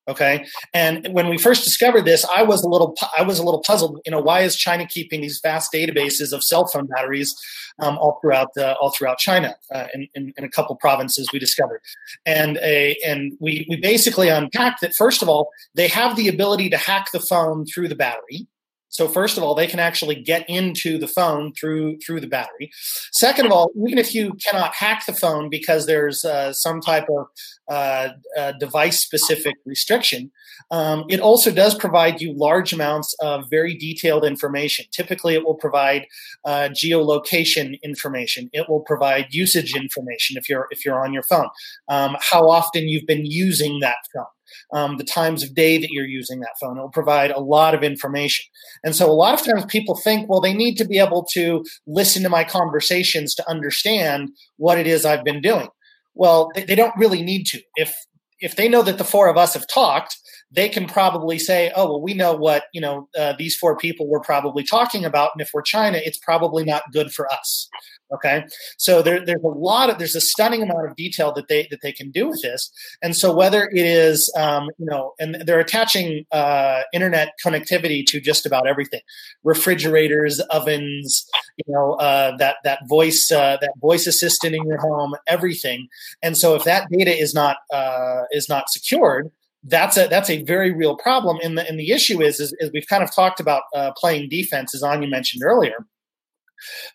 [0.08, 3.60] Okay, and when we first discovered this, I was a little I was a little
[3.60, 4.00] puzzled.
[4.06, 7.34] You know, why is China keeping these vast databases of cell phone batteries
[7.78, 11.38] um, all throughout uh, all throughout China uh, in, in, in, a couple provinces we
[11.38, 11.82] discovered,
[12.24, 14.94] and a and we we basically unpacked that.
[14.94, 18.46] First of all, they have the ability to hack the phone through the battery.
[18.88, 22.70] So first of all, they can actually get into the phone through through the battery.
[23.12, 27.06] Second of all, even if you cannot hack the phone because there's uh, some type
[27.10, 27.26] of
[27.68, 30.30] uh, uh, device specific restriction,
[30.70, 34.86] um, it also does provide you large amounts of very detailed information.
[34.90, 36.06] Typically, it will provide
[36.44, 38.48] uh, geolocation information.
[38.52, 41.48] It will provide usage information if you're if you're on your phone,
[41.88, 44.26] um, how often you've been using that phone
[44.72, 46.76] um, the times of day that you're using that phone.
[46.76, 48.44] It'll provide a lot of information.
[48.84, 51.64] And so a lot of times people think, well, they need to be able to
[51.86, 55.68] listen to my conversations to understand what it is I've been doing.
[56.14, 57.60] Well, they, they don't really need to.
[57.76, 57.94] If
[58.40, 60.16] if they know that the four of us have talked,
[60.50, 63.08] they can probably say, "Oh, well, we know what you know.
[63.16, 66.82] Uh, these four people were probably talking about, and if we're China, it's probably not
[66.92, 67.68] good for us."
[68.10, 68.44] Okay,
[68.78, 71.80] so there, there's a lot of there's a stunning amount of detail that they that
[71.82, 72.70] they can do with this,
[73.02, 78.18] and so whether it is um, you know, and they're attaching uh, internet connectivity to
[78.18, 79.00] just about everything,
[79.44, 81.26] refrigerators, ovens,
[81.58, 85.88] you know, uh, that that voice uh, that voice assistant in your home, everything,
[86.22, 89.30] and so if that data is not uh, is not secured,
[89.68, 91.38] that's a that's a very real problem.
[91.42, 94.28] And the and the issue is is, is we've kind of talked about uh, playing
[94.28, 95.86] defense, as Anja mentioned earlier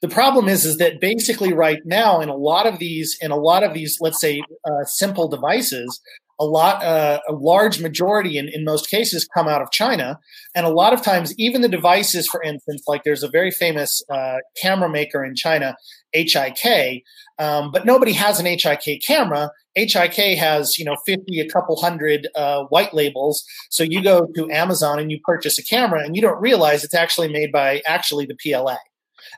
[0.02, 3.36] the problem is, is that basically right now, in a lot of these, in a
[3.36, 6.02] lot of these, let's say, uh, simple devices,
[6.40, 10.20] a lot, uh, a large majority, in, in most cases, come out of China,
[10.56, 14.02] and a lot of times, even the devices, for instance, like there's a very famous
[14.12, 15.76] uh, camera maker in China,
[16.14, 17.04] HIK,
[17.40, 19.52] um, but nobody has an HIK camera.
[19.76, 23.44] HIK has, you know, 50, a couple hundred uh, white labels.
[23.70, 26.94] So you go to Amazon and you purchase a camera and you don't realize it's
[26.94, 28.78] actually made by actually the PLA.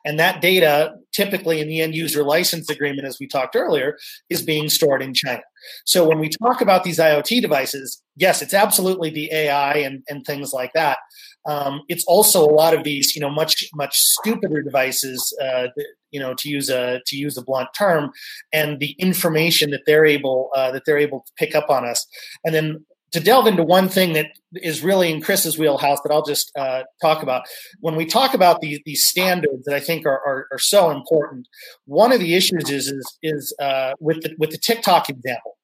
[0.03, 3.97] And that data, typically in the end user license agreement, as we talked earlier,
[4.29, 5.41] is being stored in China.
[5.85, 10.25] So when we talk about these IoT devices, yes, it's absolutely the AI and, and
[10.25, 10.99] things like that.
[11.47, 15.67] Um, it's also a lot of these, you know, much much stupider devices, uh,
[16.09, 18.11] you know, to use a to use a blunt term,
[18.51, 22.05] and the information that they're able uh, that they're able to pick up on us.
[22.43, 26.25] And then to delve into one thing that is really in Chris's wheelhouse that I'll
[26.25, 27.43] just uh, talk about.
[27.79, 31.47] When we talk about these, standards that I think are, are, are, so important,
[31.85, 35.57] one of the issues is is, is uh, with the, with the TikTok example,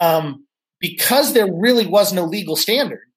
[0.00, 0.44] um,
[0.80, 3.07] because there really was no legal standard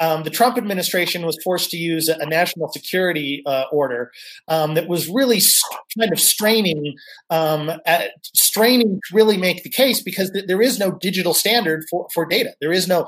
[0.00, 4.12] um, the Trump administration was forced to use a, national security uh, order
[4.48, 6.94] um, that was really st- kind of straining,
[7.30, 11.84] um, at, straining to really make the case because th- there is no digital standard
[11.90, 12.54] for, for data.
[12.60, 13.06] There is no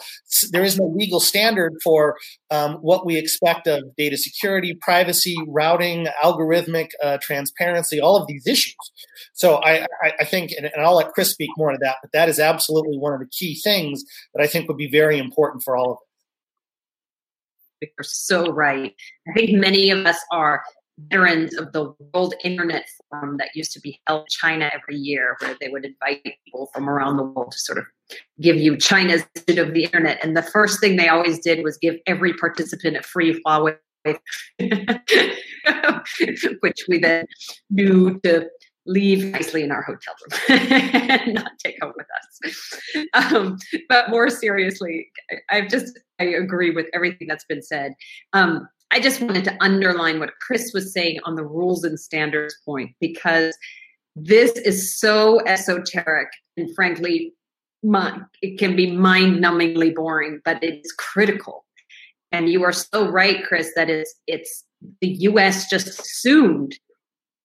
[0.52, 2.16] there is no legal standard for
[2.50, 8.46] um, what we expect of data security, privacy, routing, algorithmic uh, transparency, all of these
[8.46, 8.74] issues.
[9.32, 12.12] So I, I, I think, and, and I'll let Chris speak more to that, but
[12.12, 14.02] that is absolutely one of the key things
[14.34, 16.09] that I think would be very important for all of us.
[17.80, 18.94] You're so right.
[19.28, 20.62] I think many of us are
[21.08, 25.36] veterans of the World Internet Forum that used to be held in China every year,
[25.40, 27.84] where they would invite people from around the world to sort of
[28.40, 30.22] give you China's vision of the internet.
[30.22, 33.76] And the first thing they always did was give every participant a free Huawei,
[36.60, 37.26] which we then
[37.70, 38.48] knew to
[38.86, 42.80] leave nicely in our hotel room and not take home with us.
[43.14, 45.10] Um, but more seriously,
[45.50, 47.92] I, have just I agree with everything that's been said.
[48.32, 52.56] Um, I just wanted to underline what Chris was saying on the rules and standards
[52.64, 53.56] point because
[54.16, 57.32] this is so esoteric and frankly,
[57.82, 61.64] my, it can be mind-numbingly boring, but it's critical.
[62.32, 64.64] And you are so right, Chris, that it's it's
[65.00, 65.68] the U.S.
[65.68, 66.78] just assumed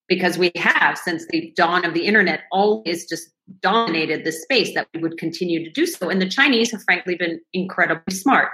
[0.08, 3.30] because we have since the dawn of the internet always just
[3.62, 6.10] dominated the space that we would continue to do so.
[6.10, 8.50] And the chinese have frankly been incredibly smart.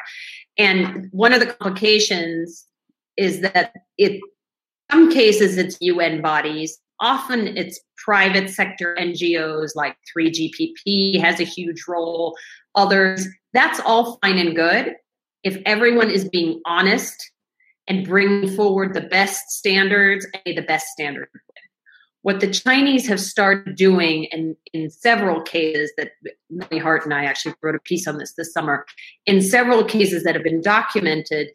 [0.58, 2.66] And one of the complications
[3.18, 4.22] is that it
[4.92, 6.78] some cases it's un bodies.
[7.00, 12.36] Often it's private sector ngos like 3gpp has a huge role.
[12.76, 14.96] Others that's all fine and good.
[15.44, 17.32] If everyone is being honest
[17.88, 21.30] and bring forward the best standards and the best standard.
[22.24, 26.12] What the Chinese have started doing, and in several cases that
[26.52, 28.86] Melanie Hart and I actually wrote a piece on this this summer,
[29.26, 31.48] in several cases that have been documented,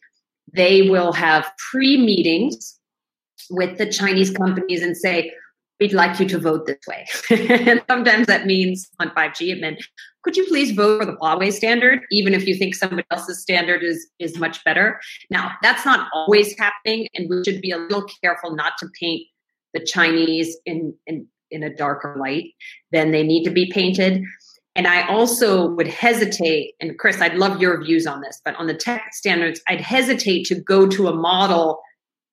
[0.52, 2.78] they will have pre meetings
[3.48, 5.32] with the Chinese companies and say,
[5.80, 7.06] we'd like you to vote this way.
[7.30, 9.84] and sometimes that means on 5G, it meant,
[10.22, 13.82] could you please vote for the Huawei standard, even if you think somebody else's standard
[13.82, 15.00] is, is much better?
[15.30, 19.22] Now, that's not always happening, and we should be a little careful not to paint
[19.74, 22.46] the Chinese in, in, in a darker light
[22.92, 24.22] than they need to be painted.
[24.74, 28.66] And I also would hesitate, and Chris, I'd love your views on this, but on
[28.66, 31.80] the tech standards, I'd hesitate to go to a model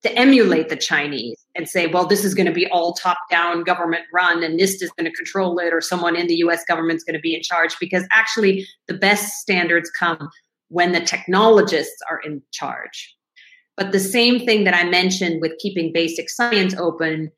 [0.03, 3.63] to emulate the Chinese and say, well, this is going to be all top down
[3.63, 6.97] government run and NIST is going to control it or someone in the US government
[6.97, 10.29] is going to be in charge because actually the best standards come
[10.67, 13.15] when the technologists are in charge.
[13.77, 17.31] But the same thing that I mentioned with keeping basic science open,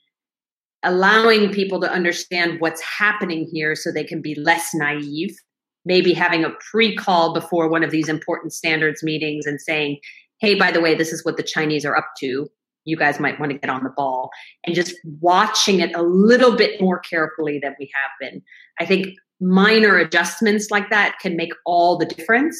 [0.83, 5.37] allowing people to understand what's happening here so they can be less naive,
[5.85, 9.99] maybe having a pre call before one of these important standards meetings and saying,
[10.39, 12.47] hey, by the way, this is what the Chinese are up to.
[12.85, 14.29] You guys might want to get on the ball
[14.63, 18.41] and just watching it a little bit more carefully than we have been.
[18.79, 19.07] I think
[19.41, 22.57] minor adjustments like that can make all the difference.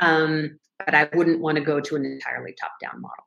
[0.00, 3.24] Um, but I wouldn't want to go to an entirely top down model.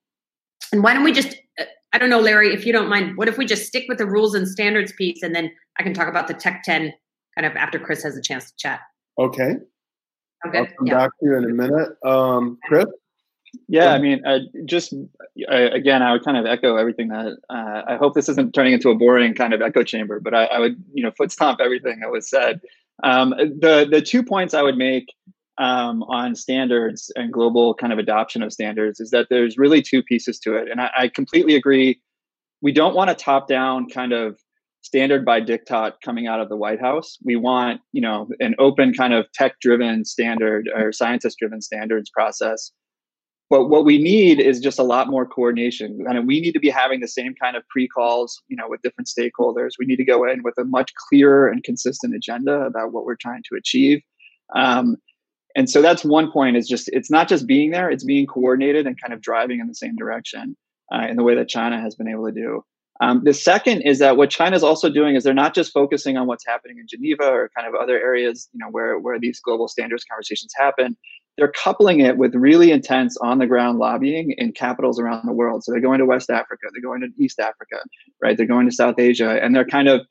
[0.72, 3.28] And why don't we just, uh, I don't know, Larry, if you don't mind, what
[3.28, 6.10] if we just stick with the rules and standards piece and then I can talk
[6.10, 6.94] about the Tech 10
[7.38, 8.82] kind of after Chris has a chance to chat?
[9.18, 9.56] Okay.
[10.46, 10.58] Okay.
[10.60, 10.98] I'll come yeah.
[10.98, 11.90] back to you in a minute.
[12.04, 12.86] Um, Chris?
[13.68, 17.82] Yeah, I mean, uh, just uh, again, I would kind of echo everything that uh,
[17.88, 20.60] I hope this isn't turning into a boring kind of echo chamber, but I, I
[20.60, 22.62] would, you know, foot stomp everything that was said.
[23.04, 25.14] Um, the the two points I would make
[25.58, 30.02] um, on standards and global kind of adoption of standards is that there's really two
[30.04, 32.00] pieces to it, and I, I completely agree.
[32.62, 34.40] We don't want a top down kind of
[34.86, 37.18] standard by diktat coming out of the White House.
[37.24, 42.10] We want, you know, an open kind of tech driven standard or scientist driven standards
[42.12, 42.72] process
[43.50, 46.04] but what we need is just a lot more coordination.
[46.08, 49.08] And we need to be having the same kind of pre-calls, you know, with different
[49.08, 49.72] stakeholders.
[49.78, 53.16] We need to go in with a much clearer and consistent agenda about what we're
[53.16, 54.02] trying to achieve.
[54.56, 54.98] Um,
[55.56, 58.88] and so that's one point is just it's not just being there, it's being coordinated
[58.88, 60.58] and kind of driving in the same direction
[60.94, 62.64] uh, in the way that China has been able to do.
[63.02, 66.18] Um, the second is that what China is also doing is they're not just focusing
[66.18, 69.40] on what's happening in Geneva or kind of other areas, you know, where where these
[69.40, 70.98] global standards conversations happen.
[71.38, 75.64] They're coupling it with really intense on the ground lobbying in capitals around the world.
[75.64, 77.78] So they're going to West Africa, they're going to East Africa,
[78.22, 78.38] right?
[78.38, 80.02] They're going to South Asia, and they're kind of,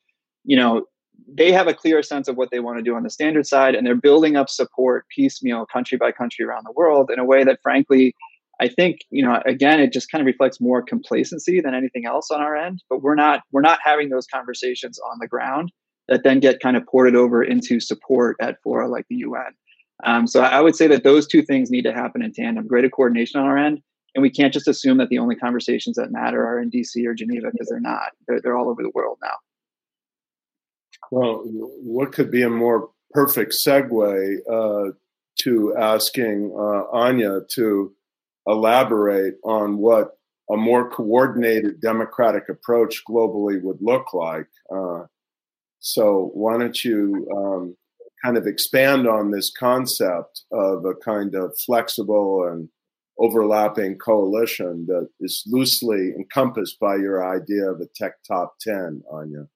[0.44, 0.84] you know,
[1.26, 3.74] they have a clear sense of what they want to do on the standard side,
[3.74, 7.44] and they're building up support piecemeal, country by country around the world in a way
[7.44, 8.14] that, frankly,
[8.60, 12.30] I think you know again it just kind of reflects more complacency than anything else
[12.30, 12.82] on our end.
[12.88, 15.72] But we're not we're not having those conversations on the ground
[16.08, 19.54] that then get kind of ported over into support at fora like the UN.
[20.02, 22.90] Um, so I would say that those two things need to happen in tandem: greater
[22.90, 23.80] coordination on our end,
[24.14, 27.14] and we can't just assume that the only conversations that matter are in DC or
[27.14, 28.12] Geneva because they're not.
[28.26, 29.34] They're, they're all over the world now.
[31.10, 34.92] Well, what could be a more perfect segue uh,
[35.40, 37.94] to asking uh, Anja to
[38.46, 40.18] elaborate on what
[40.50, 44.48] a more coordinated democratic approach globally would look like.
[44.74, 45.04] Uh,
[45.80, 47.76] so, why don't you um,
[48.24, 52.68] kind of expand on this concept of a kind of flexible and
[53.18, 59.46] overlapping coalition that is loosely encompassed by your idea of a tech top 10, Anja?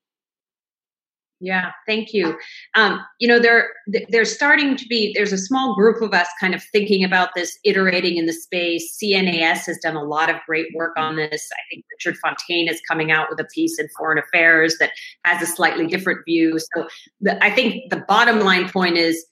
[1.40, 2.36] Yeah, thank you.
[2.74, 3.68] Um, you know, there
[4.08, 7.56] there's starting to be there's a small group of us kind of thinking about this,
[7.64, 8.98] iterating in the space.
[9.00, 11.48] CNAS has done a lot of great work on this.
[11.52, 14.90] I think Richard Fontaine is coming out with a piece in Foreign Affairs that
[15.24, 16.58] has a slightly different view.
[16.58, 16.88] So
[17.20, 19.24] the, I think the bottom line point is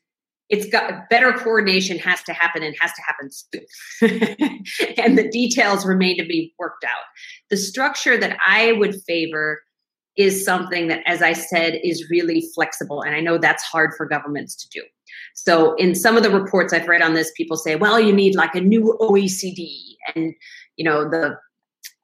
[0.49, 4.95] it's got better coordination has to happen and has to happen soon.
[5.05, 7.03] and the details remain to be worked out.
[7.51, 9.61] The structure that I would favor
[10.17, 13.03] is something that, as I said, is really flexible.
[13.03, 14.83] And I know that's hard for governments to do.
[15.35, 18.35] So, in some of the reports I've read on this, people say, well, you need
[18.35, 19.69] like a new OECD.
[20.15, 20.35] And,
[20.77, 21.37] you know, the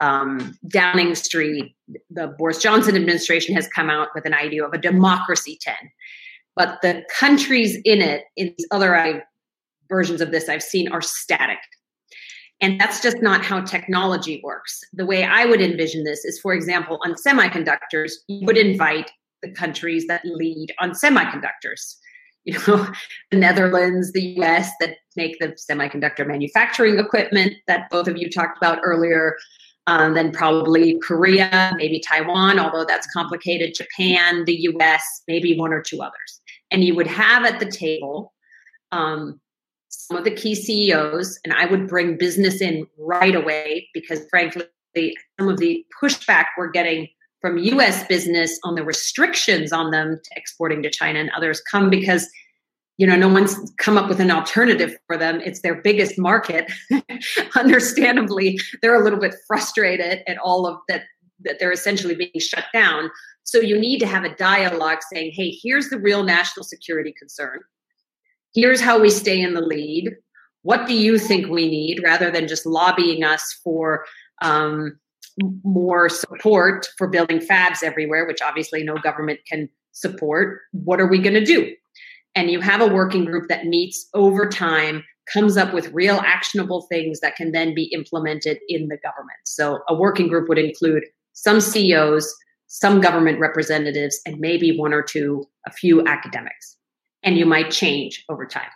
[0.01, 1.75] um, Downing Street,
[2.11, 5.75] the Boris Johnson administration has come out with an idea of a democracy 10.
[6.55, 9.25] But the countries in it, in other
[9.89, 11.59] versions of this I've seen, are static.
[12.63, 14.81] And that's just not how technology works.
[14.93, 19.11] The way I would envision this is, for example, on semiconductors, you would invite
[19.43, 21.97] the countries that lead on semiconductors.
[22.45, 22.89] You know,
[23.31, 28.59] the Netherlands, the US that make the semiconductor manufacturing equipment that both of you talked
[28.59, 29.37] about earlier.
[29.87, 35.81] Um, then probably Korea, maybe Taiwan, although that's complicated, Japan, the US, maybe one or
[35.81, 36.41] two others.
[36.73, 38.33] And you would have at the table
[38.91, 39.41] um,
[39.93, 44.65] some of the key CEOs, and I would bring business in right away because, frankly,
[45.39, 47.09] some of the pushback we're getting
[47.41, 51.91] from US business on the restrictions on them to exporting to China and others come
[51.91, 52.29] because
[52.99, 55.41] you know no one's come up with an alternative for them.
[55.41, 56.71] It's their biggest market.
[57.57, 61.03] Understandably they're a little bit frustrated at all of that
[61.41, 63.11] that they're essentially being shut down.
[63.43, 67.61] So you need to have a dialogue saying hey here's the real national security concern
[68.55, 70.17] here's how we stay in the lead.
[70.63, 74.05] What do you think we need rather than just lobbying us for
[74.43, 74.99] um,
[75.65, 80.61] more support for building fabs everywhere, which obviously no government can support?
[80.73, 81.75] What are we going to do?
[82.35, 86.87] And you have a working group that meets over time, comes up with real actionable
[86.91, 89.39] things that can then be implemented in the government.
[89.45, 92.33] So a working group would include some CEOs,
[92.69, 96.77] some government representatives, and maybe one or two, a few academics
[97.23, 98.71] and you might change over time.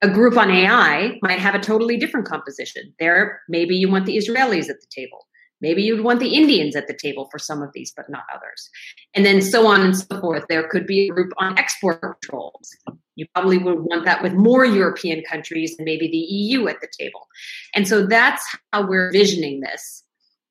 [0.00, 2.94] A group on AI might have a totally different composition.
[3.00, 5.26] There, maybe you want the Israelis at the table.
[5.60, 8.70] Maybe you'd want the Indians at the table for some of these, but not others.
[9.14, 10.44] And then so on and so forth.
[10.48, 12.70] There could be a group on export controls.
[13.16, 16.88] You probably would want that with more European countries and maybe the EU at the
[16.96, 17.26] table.
[17.74, 20.04] And so that's how we're visioning this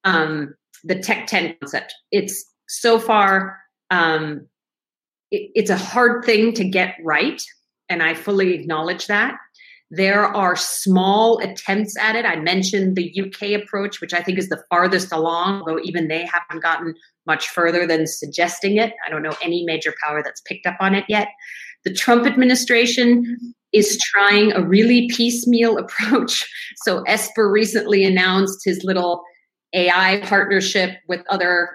[0.04, 1.94] um, the Tech 10 concept.
[2.12, 3.58] It's so far
[3.90, 4.48] um,
[5.32, 7.42] it, it's a hard thing to get right,
[7.90, 9.38] and I fully acknowledge that.
[9.90, 12.26] There are small attempts at it.
[12.26, 16.26] I mentioned the UK approach, which I think is the farthest along, though even they
[16.26, 16.94] haven't gotten
[17.26, 18.94] much further than suggesting it.
[19.06, 21.30] I don't know any major power that's picked up on it yet.
[21.86, 23.38] The Trump administration
[23.72, 26.50] is trying a really piecemeal approach.
[26.78, 29.24] So Esper recently announced his little
[29.74, 31.70] AI partnership with other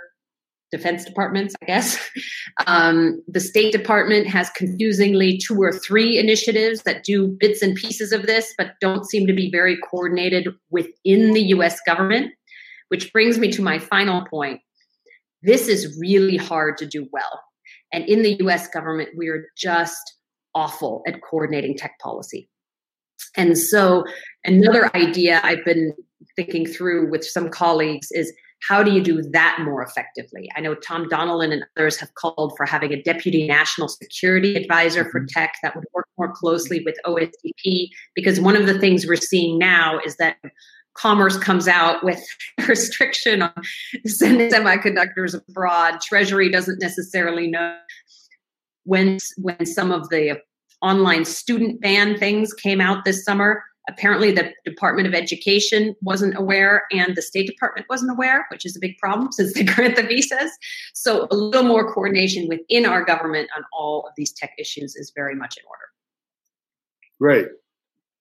[0.72, 2.10] defense departments, I guess.
[2.66, 8.12] Um, the State Department has confusingly two or three initiatives that do bits and pieces
[8.12, 12.32] of this, but don't seem to be very coordinated within the US government,
[12.88, 14.60] which brings me to my final point.
[15.42, 17.42] This is really hard to do well.
[17.92, 20.14] And in the US government, we are just
[20.54, 22.50] awful at coordinating tech policy.
[23.36, 24.04] And so,
[24.44, 25.94] another idea I've been
[26.36, 28.32] thinking through with some colleagues is
[28.68, 30.48] how do you do that more effectively?
[30.56, 35.04] I know Tom Donilon and others have called for having a deputy national security advisor
[35.10, 35.40] for mm-hmm.
[35.40, 39.58] tech that would work more closely with OSTP, because one of the things we're seeing
[39.58, 40.36] now is that
[40.94, 42.22] commerce comes out with
[42.68, 43.52] restriction on
[44.06, 46.00] sending semiconductors abroad.
[46.00, 47.76] Treasury doesn't necessarily know
[48.84, 50.40] when when some of the
[50.82, 56.84] online student ban things came out this summer apparently the department of education wasn't aware
[56.92, 60.02] and the state department wasn't aware which is a big problem since they grant the
[60.02, 60.50] visas
[60.92, 65.12] so a little more coordination within our government on all of these tech issues is
[65.14, 65.88] very much in order.
[67.20, 67.48] Great.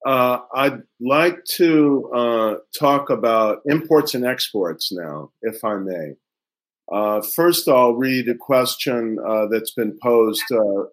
[0.04, 6.14] Uh, i'd like to uh, talk about imports and exports now if i may.
[6.92, 10.84] Uh, first i'll read a question uh, that's been posed uh,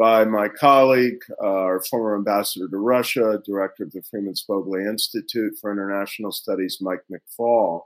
[0.00, 5.58] by my colleague, uh, our former ambassador to Russia, director of the Freeman Spogli Institute
[5.60, 7.82] for International Studies, Mike McFaul,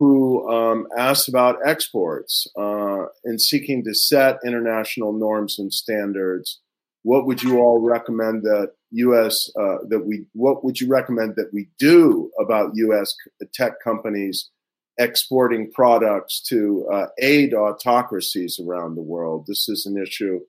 [0.00, 6.58] who um, asked about exports uh, in seeking to set international norms and standards.
[7.04, 9.52] What would you all recommend that U.S.
[9.56, 10.24] Uh, that we?
[10.32, 13.14] What would you recommend that we do about U.S.
[13.54, 14.50] tech companies
[14.98, 19.44] exporting products to uh, aid autocracies around the world?
[19.46, 20.40] This is an issue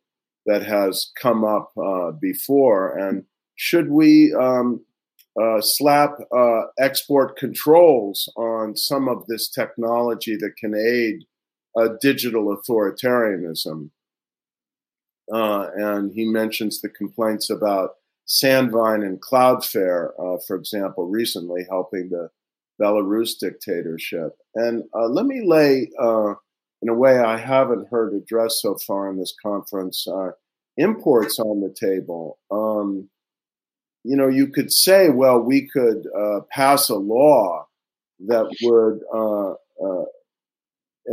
[0.46, 2.98] that has come up uh, before.
[2.98, 3.26] And
[3.56, 4.84] should we um,
[5.42, 11.26] uh, slap uh, export controls on some of this technology that can aid
[12.02, 13.92] digital authoritarianism?
[15.32, 17.92] Uh, and he mentions the complaints about
[18.28, 22.30] Sandvine and Cloudflare, uh, for example, recently helping the
[22.82, 24.36] Belarus dictatorship.
[24.56, 25.90] And uh, let me lay
[26.82, 30.32] in a way I haven't heard addressed so far in this conference, uh,
[30.78, 32.40] imports on the table.
[32.50, 33.10] Um,
[34.04, 37.68] you know, you could say, well, we could uh, pass a law
[38.28, 39.52] that would uh,
[39.84, 40.06] uh,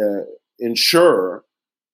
[0.00, 0.24] uh
[0.58, 1.44] ensure,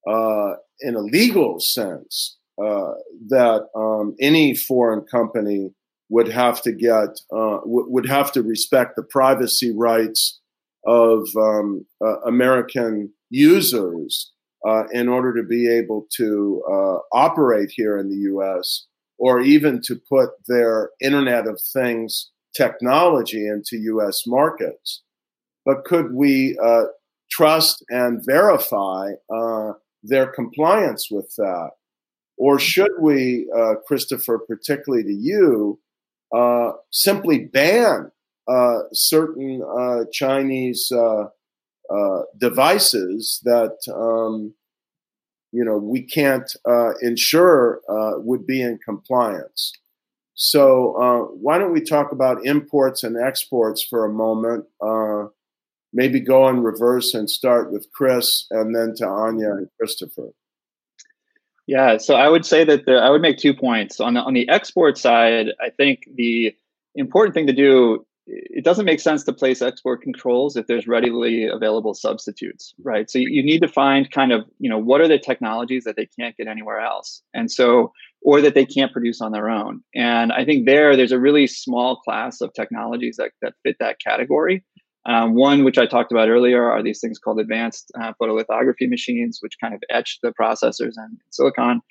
[0.09, 5.70] uh, in a legal sense, that um, any foreign company
[6.11, 10.41] would have to get w- would have to respect the privacy rights
[10.87, 11.87] of um,
[12.26, 14.32] American users
[14.66, 18.87] uh, in order to be able to uh, operate here in the US
[19.18, 25.03] or even to put their Internet of Things technology into US markets.
[25.64, 26.85] But could we uh,
[27.30, 29.72] trust and verify uh,
[30.03, 31.70] their compliance with that?
[32.37, 35.80] Or should we, uh, Christopher, particularly to you,
[36.35, 38.11] uh, simply ban
[38.92, 39.62] certain
[40.12, 40.90] Chinese
[41.90, 44.55] uh, devices that um,
[45.53, 49.72] you know we can't uh, ensure uh, would be in compliance.
[50.34, 54.64] So uh, why don't we talk about imports and exports for a moment?
[54.80, 55.26] Uh,
[55.92, 60.30] maybe go in reverse and start with Chris, and then to Anja and Christopher.
[61.66, 64.34] Yeah, so I would say that the, I would make two points on the on
[64.34, 65.49] the export side.
[65.61, 66.55] I think the
[66.95, 71.47] important thing to do it doesn't make sense to place export controls if there's readily
[71.47, 73.11] available substitutes right?
[73.11, 76.09] So you need to find kind of you know what are the technologies that they
[76.18, 79.83] can't get anywhere else and so or that they can't produce on their own.
[79.95, 83.99] And i think there there's a really small class of technologies that, that fit that
[84.01, 84.64] category.
[85.07, 89.39] Um, one which i talked about earlier are these things called advanced uh, photolithography machines
[89.43, 91.83] which kind of etch the processors and silicon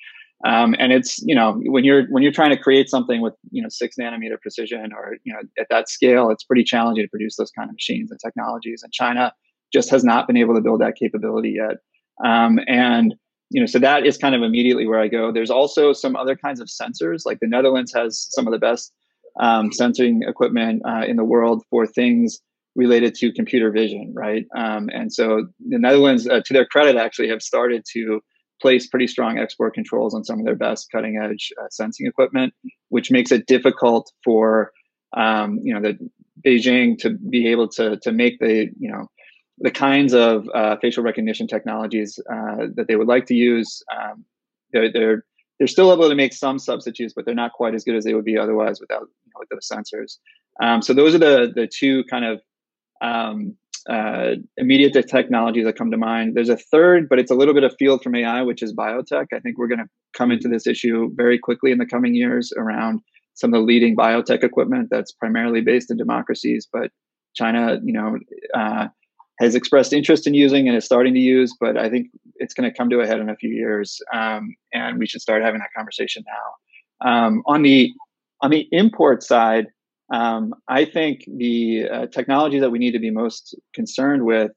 [0.46, 3.62] um, and it's you know when you're when you're trying to create something with you
[3.62, 7.38] know six nanometer precision or you know at that scale, it's pretty challenging to produce
[7.38, 8.82] those kind of machines and technologies.
[8.84, 9.34] And China
[9.72, 11.78] just has not been able to build that capability yet.
[12.24, 13.16] Um, and
[13.50, 15.32] you know, so that is kind of immediately where I go.
[15.32, 18.92] There's also some other kinds of sensors, like the Netherlands has some of the best
[19.40, 22.40] um, sensing equipment uh, in the world for things
[22.76, 24.46] related to computer vision, right?
[24.56, 28.22] Um, and so the Netherlands, uh, to their credit, actually have started to
[28.62, 32.54] place pretty strong export controls on some of their best cutting edge uh, sensing equipment,
[32.90, 34.72] which makes it difficult for
[35.16, 35.98] um, you know the
[36.46, 39.08] Beijing to be able to to make the you know
[39.60, 43.84] the kinds of uh, facial recognition technologies uh, that they would like to use.
[43.96, 44.26] Um,
[44.72, 45.26] they're, they're
[45.60, 48.14] they're still able to make some substitutes, but they're not quite as good as they
[48.14, 50.18] would be otherwise without you know, with those sensors.
[50.62, 52.42] Um, so those are the the two kind of
[53.02, 53.56] um,
[53.90, 56.36] uh, immediate technologies that come to mind.
[56.36, 59.28] There's a third, but it's a little bit of field from AI, which is biotech.
[59.34, 62.54] I think we're going to come into this issue very quickly in the coming years
[62.56, 63.02] around
[63.34, 66.92] some of the leading biotech equipment that's primarily based in democracies, but
[67.36, 68.20] China, you know,
[68.54, 68.88] uh,
[69.40, 71.56] has expressed interest in using and is starting to use.
[71.60, 74.56] But I think it's going to come to a head in a few years, um,
[74.72, 77.10] and we should start having that conversation now.
[77.10, 77.92] Um, on the
[78.42, 79.68] on the import side,
[80.14, 84.52] um, I think the uh, technology that we need to be most concerned with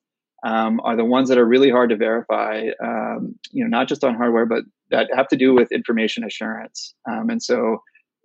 [0.45, 2.69] um, are the ones that are really hard to verify.
[2.85, 6.95] Um, you know, not just on hardware, but that have to do with information assurance.
[7.11, 7.79] Um, and so,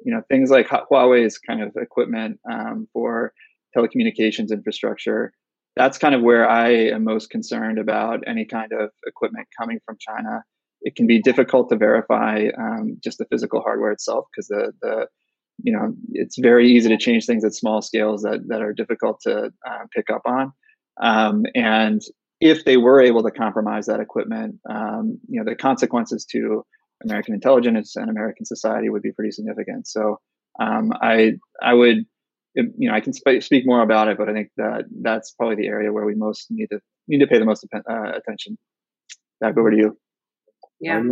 [0.03, 3.32] you know, things like Huawei's kind of equipment um, for
[3.75, 5.32] telecommunications infrastructure.
[5.77, 9.95] That's kind of where I am most concerned about any kind of equipment coming from
[10.01, 10.43] China.
[10.82, 15.07] It can be difficult to verify um, just the physical hardware itself because the the
[15.64, 19.20] you know it's very easy to change things at small scales that that are difficult
[19.22, 20.51] to uh, pick up on.
[21.01, 22.01] Um, and
[22.39, 26.66] if they were able to compromise that equipment, um, you know, the consequences to
[27.03, 29.88] American intelligence and American society would be pretty significant.
[29.88, 30.20] So
[30.59, 32.05] um, I I would
[32.55, 35.55] you know I can sp- speak more about it, but I think that that's probably
[35.55, 38.57] the area where we most need to need to pay the most uh, attention.
[39.39, 39.97] Back over to you.
[40.80, 41.03] Yeah,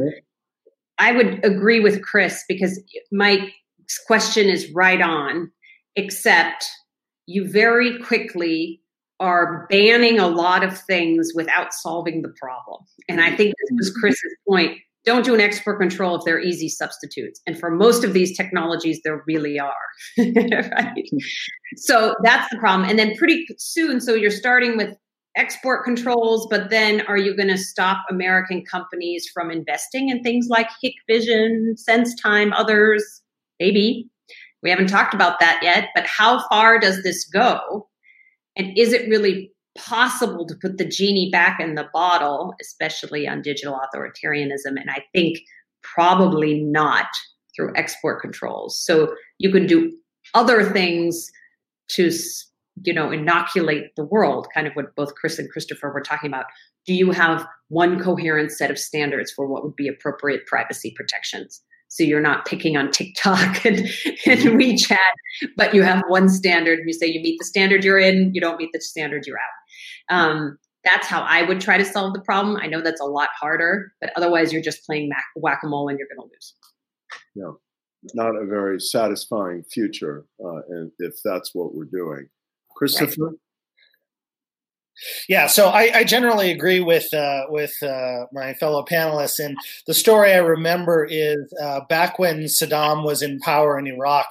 [0.98, 2.82] I would agree with Chris because
[3.12, 3.52] my
[3.98, 5.52] question is right on,
[5.96, 6.68] except
[7.26, 8.82] you very quickly
[9.20, 12.82] are banning a lot of things without solving the problem.
[13.10, 14.00] And I think this was mm-hmm.
[14.00, 14.78] Chris's point.
[15.06, 17.42] Don't do an export control if they're easy substitutes.
[17.46, 19.74] And for most of these technologies, there really are.
[20.18, 21.10] right?
[21.78, 22.90] So that's the problem.
[22.90, 24.96] And then pretty soon, so you're starting with
[25.36, 30.48] export controls, but then are you going to stop American companies from investing in things
[30.50, 33.22] like Hikvision, SenseTime, others?
[33.60, 34.10] Maybe.
[34.62, 37.88] We haven't talked about that yet, but how far does this go?
[38.58, 43.42] And is it really possible to put the genie back in the bottle, especially on
[43.42, 44.76] digital authoritarianism?
[44.76, 45.40] And I think
[45.82, 47.08] probably not
[47.56, 48.80] through export controls.
[48.84, 49.92] So you can do
[50.34, 51.32] other things
[51.92, 52.12] to
[52.84, 56.46] you know inoculate the world kind of what both chris and christopher were talking about
[56.86, 61.62] do you have one coherent set of standards for what would be appropriate privacy protections
[61.90, 64.58] so you're not picking on TikTok and, and mm-hmm.
[64.58, 66.80] WeChat, but you have one standard.
[66.86, 70.16] You say you meet the standard you're in, you don't meet the standard you're out.
[70.16, 72.58] Um, that's how I would try to solve the problem.
[72.58, 76.00] I know that's a lot harder, but otherwise you're just playing whack a mole and
[76.00, 76.56] you're going to lose.
[77.36, 80.62] Yeah, not a very satisfying future uh,
[81.00, 82.30] if that's what we're doing.
[82.76, 83.26] Christopher?
[83.26, 83.36] Right.
[85.28, 89.94] Yeah, so I, I generally agree with uh, with uh, my fellow panelists, and the
[89.94, 94.28] story I remember is uh, back when Saddam was in power in Iraq,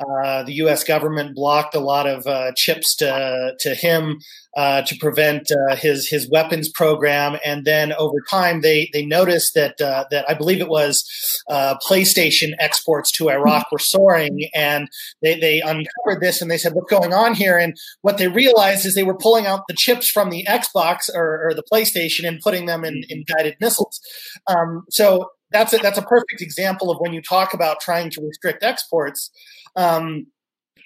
[0.00, 0.84] uh, the U.S.
[0.84, 4.20] government blocked a lot of uh, chips to to him
[4.56, 9.54] uh, to prevent uh, his his weapons program, and then over time they they noticed
[9.54, 11.04] that uh, that I believe it was
[11.48, 14.88] uh, PlayStation exports to Iraq were soaring, and
[15.22, 18.84] they they uncovered this and they said what's going on here, and what they realized
[18.84, 22.40] is they were pulling out the chips from the Xbox or, or the PlayStation and
[22.40, 24.00] putting them in, in guided missiles.
[24.46, 28.22] Um, so that's a, that's a perfect example of when you talk about trying to
[28.22, 29.30] restrict exports.
[29.76, 30.26] Um,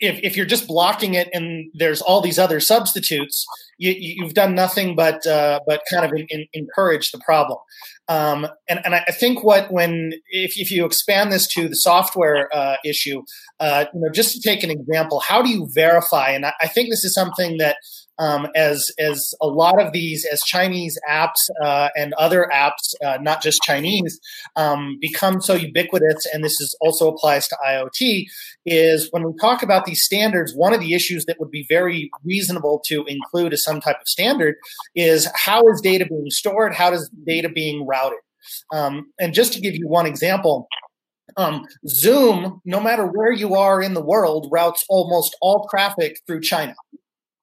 [0.01, 3.47] if, if you're just blocking it and there's all these other substitutes,
[3.79, 7.59] you, have done nothing but uh, but kind of in, in, encourage the problem.
[8.09, 12.49] Um, and, and I think what when if, if you expand this to the software
[12.55, 13.23] uh, issue,
[13.61, 16.31] uh, you know, just to take an example, how do you verify?
[16.31, 17.77] And I, I think this is something that
[18.19, 23.19] um, as as a lot of these as Chinese apps uh, and other apps, uh,
[23.21, 24.19] not just Chinese,
[24.57, 28.25] um, become so ubiquitous, and this is also applies to IoT.
[28.65, 32.11] Is when we talk about these standards, one of the issues that would be very
[32.25, 34.57] reasonable to include as some type of standard
[34.95, 38.19] is how is data being stored, how does data being routed,
[38.73, 40.69] um, and just to give you one example.
[41.37, 46.41] Um, Zoom, no matter where you are in the world, routes almost all traffic through
[46.41, 46.75] China.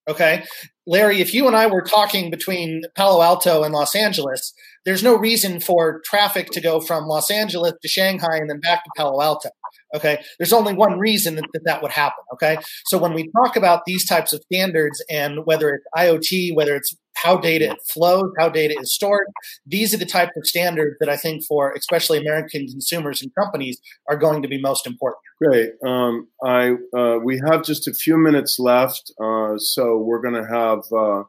[0.07, 0.43] Okay.
[0.85, 4.53] Larry, if you and I were talking between Palo Alto and Los Angeles,
[4.85, 8.83] there's no reason for traffic to go from Los Angeles to Shanghai and then back
[8.83, 9.49] to Palo Alto.
[9.95, 10.21] Okay.
[10.37, 12.23] There's only one reason that, that that would happen.
[12.33, 12.57] Okay.
[12.85, 16.95] So when we talk about these types of standards and whether it's IoT, whether it's
[17.23, 19.27] how data flows, how data is stored.
[19.65, 23.79] These are the types of standards that I think for especially American consumers and companies
[24.09, 25.21] are going to be most important.
[25.41, 25.71] Great.
[25.85, 30.47] Um, I uh, we have just a few minutes left, uh, so we're going to
[30.47, 31.23] have uh,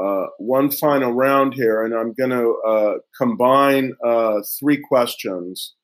[0.00, 5.74] uh, one final round here, and I'm going to uh, combine uh, three questions.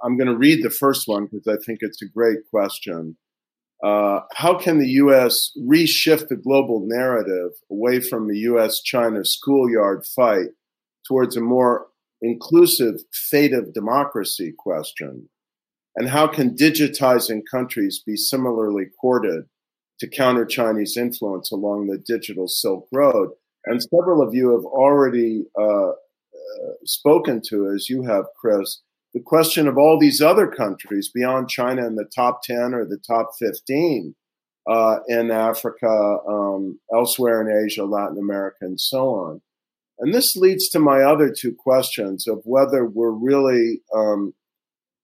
[0.00, 3.16] I'm going to read the first one because I think it's a great question
[3.84, 5.52] uh, how can the U.S.
[5.58, 8.80] reshift the global narrative away from the U.S.
[8.80, 10.48] China schoolyard fight
[11.06, 11.86] towards a more
[12.20, 15.28] inclusive fate of democracy question?
[15.94, 19.44] And how can digitizing countries be similarly courted
[20.00, 23.30] to counter Chinese influence along the digital Silk Road?
[23.66, 28.80] And several of you have already uh, uh, spoken to, as you have, Chris,
[29.18, 32.98] the question of all these other countries beyond China in the top 10 or the
[33.04, 34.14] top 15
[34.70, 39.40] uh, in Africa, um, elsewhere in Asia, Latin America, and so on.
[39.98, 44.34] And this leads to my other two questions of whether we're really, um,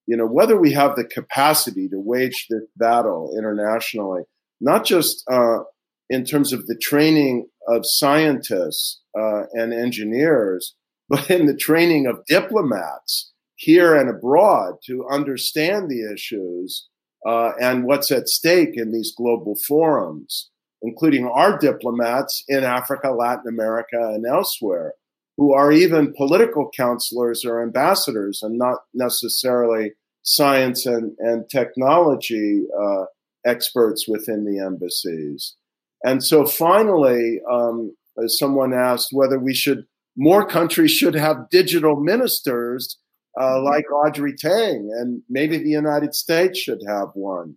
[0.06, 4.22] you know, whether we have the capacity to wage this battle internationally,
[4.60, 5.64] not just uh,
[6.08, 10.76] in terms of the training of scientists uh, and engineers,
[11.08, 13.32] but in the training of diplomats
[13.64, 16.88] here and abroad to understand the issues
[17.26, 20.50] uh, and what's at stake in these global forums,
[20.82, 24.92] including our diplomats in Africa, Latin America, and elsewhere,
[25.38, 29.92] who are even political counselors or ambassadors and not necessarily
[30.22, 33.04] science and, and technology uh,
[33.46, 35.54] experts within the embassies.
[36.02, 37.94] And so finally, um,
[38.26, 39.86] someone asked whether we should,
[40.16, 42.98] more countries should have digital ministers
[43.41, 47.57] uh, like Audrey Tang, and maybe the United States should have one.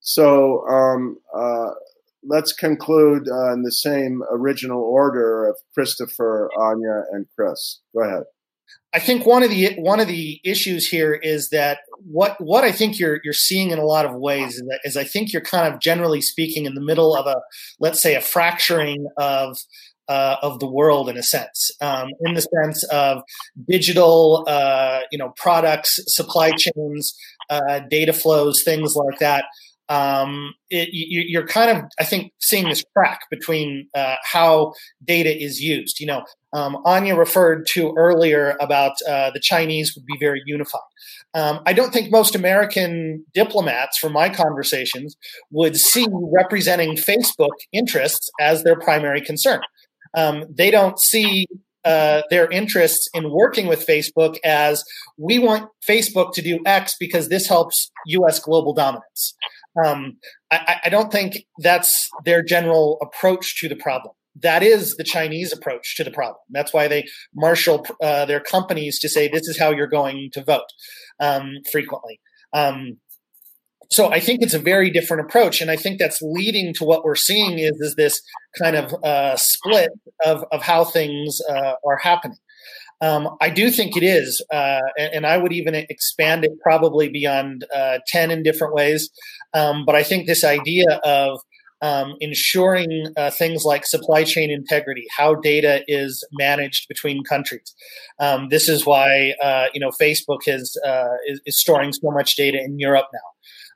[0.00, 1.70] So um, uh,
[2.24, 7.80] let's conclude uh, in the same original order of Christopher, Anja, and Chris.
[7.94, 8.24] Go ahead.
[8.92, 12.72] I think one of the one of the issues here is that what what I
[12.72, 15.42] think you're you're seeing in a lot of ways is, that, is I think you're
[15.42, 17.40] kind of generally speaking in the middle of a
[17.78, 19.56] let's say a fracturing of
[20.10, 23.22] uh, of the world in a sense, um, in the sense of
[23.68, 27.14] digital, uh, you know, products, supply chains,
[27.48, 29.44] uh, data flows, things like that.
[29.88, 34.72] Um, it, you, are kind of, I think, seeing this crack between uh, how
[35.04, 35.98] data is used.
[35.98, 40.80] You know, um, Anja referred to earlier about uh, the Chinese would be very unified.
[41.34, 45.16] Um, I don't think most American diplomats, from my conversations,
[45.50, 49.60] would see representing Facebook interests as their primary concern
[50.16, 51.46] um, they don't see
[51.84, 54.84] uh, their interests in working with Facebook as
[55.16, 58.38] we want Facebook to do X because this helps U.S.
[58.38, 59.34] global dominance.
[59.82, 60.18] Um,
[60.50, 64.14] I, I, don't think that's their general approach to the problem.
[64.42, 66.40] That is the Chinese approach to the problem.
[66.50, 70.44] That's why they marshal uh, their companies to say this is how you're going to
[70.44, 70.66] vote
[71.20, 72.20] um, frequently.
[72.52, 72.98] Um,
[73.90, 77.04] so I think it's a very different approach, and I think that's leading to what
[77.04, 78.20] we're seeing is is this
[78.58, 79.90] kind of uh, split
[80.24, 82.38] of of how things uh, are happening.
[83.02, 87.08] Um, I do think it is, uh, and, and, I would even expand it probably
[87.08, 89.10] beyond uh, ten in different ways.
[89.54, 91.40] Um, but I think this idea of
[91.82, 97.74] um, ensuring uh, things like supply chain integrity, how data is managed between countries.
[98.18, 102.36] Um, this is why uh, you know Facebook has uh, is, is, storing so much
[102.36, 103.20] data in Europe now.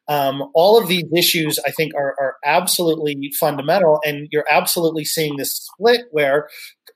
[0.07, 5.37] Um, all of these issues, I think, are, are, absolutely fundamental, and you're absolutely seeing
[5.37, 6.49] this split where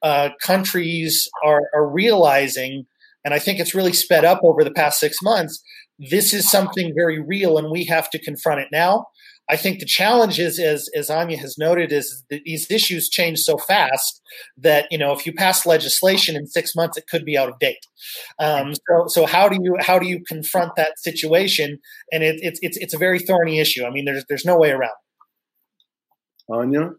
[0.02, 2.84] uh, countries are, are realizing,
[3.24, 5.62] and I think it's really sped up over the past six months.
[5.98, 9.06] This is something very real, and we have to confront it now.
[9.51, 13.38] I think the challenge is, as, as Anja has noted, is that these issues change
[13.38, 14.20] so fast
[14.59, 17.59] that you know if you pass legislation in six months, it could be out of
[17.59, 17.86] date.
[18.38, 21.78] Um, so, so how do you how do you confront that situation?
[22.12, 23.84] And it, it's it's it's a very thorny issue.
[23.84, 24.92] I mean, there's there's no way around.
[26.51, 26.94] Anja,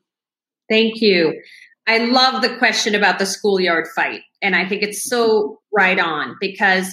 [0.69, 1.39] thank you.
[1.87, 6.35] I love the question about the schoolyard fight, and I think it's so right on
[6.39, 6.87] because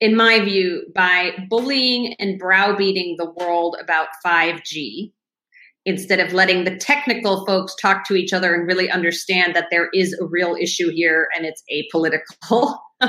[0.00, 5.12] in my view, by bullying and browbeating the world about 5G,
[5.86, 9.88] instead of letting the technical folks talk to each other and really understand that there
[9.94, 12.76] is a real issue here and it's apolitical,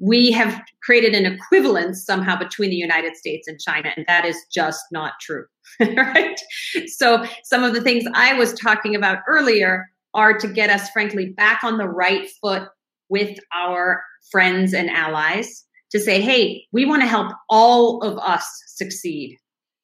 [0.00, 4.36] we have created an equivalence somehow between the United States and China, and that is
[4.52, 5.46] just not true.
[5.80, 6.38] right?
[6.86, 11.30] So, some of the things I was talking about earlier are to get us, frankly,
[11.30, 12.68] back on the right foot
[13.08, 15.64] with our friends and allies
[15.94, 19.38] to say, hey, we want to help all of us succeed.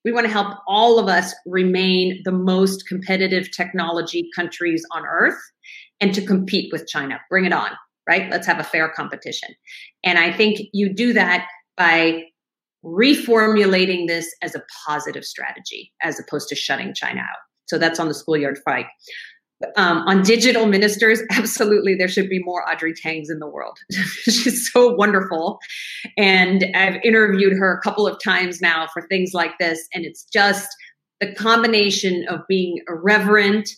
[0.04, 5.38] We want to help all of us remain the most competitive technology countries on earth
[6.00, 7.20] and to compete with China.
[7.30, 7.70] Bring it on,
[8.08, 8.28] right?
[8.28, 9.50] Let's have a fair competition.
[10.02, 11.46] And I think you do that
[11.76, 12.24] by
[12.84, 17.38] reformulating this as a positive strategy as opposed to shutting China out.
[17.66, 18.86] So that's on the schoolyard fight.
[19.76, 23.78] Um, on digital ministers, absolutely, there should be more Audrey Tangs in the world.
[23.92, 25.58] She's so wonderful.
[26.16, 29.86] And I've interviewed her a couple of times now for things like this.
[29.94, 30.68] And it's just
[31.20, 33.68] the combination of being irreverent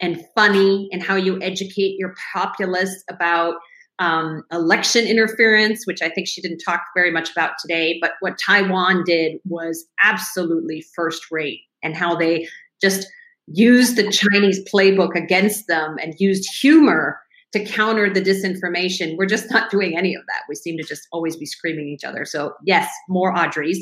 [0.00, 3.54] and funny and how you educate your populace about
[3.98, 7.98] um, election interference, which I think she didn't talk very much about today.
[8.00, 12.48] But what Taiwan did was absolutely first rate and how they
[12.80, 13.08] just
[13.52, 17.20] used the Chinese playbook against them and used humor
[17.52, 19.16] to counter the disinformation.
[19.16, 20.42] We're just not doing any of that.
[20.48, 22.24] We seem to just always be screaming each other.
[22.24, 23.78] So, yes, more Audreys.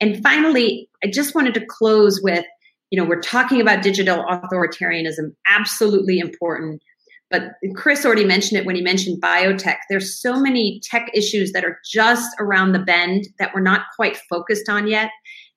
[0.00, 2.44] And finally, I just wanted to close with
[2.90, 6.82] you know, we're talking about digital authoritarianism, absolutely important.
[7.30, 9.78] But Chris already mentioned it when he mentioned biotech.
[9.90, 14.16] There's so many tech issues that are just around the bend that we're not quite
[14.30, 15.10] focused on yet.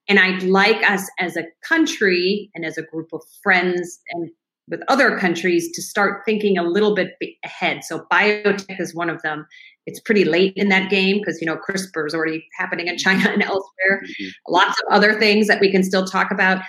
[0.09, 4.31] And I'd like us as a country and as a group of friends and
[4.69, 7.83] with other countries to start thinking a little bit ahead.
[7.83, 9.47] So biotech is one of them.
[9.85, 13.29] It's pretty late in that game because you know CRISPR is already happening in China
[13.29, 14.03] and elsewhere.
[14.03, 14.27] Mm-hmm.
[14.47, 16.61] Lots of other things that we can still talk about,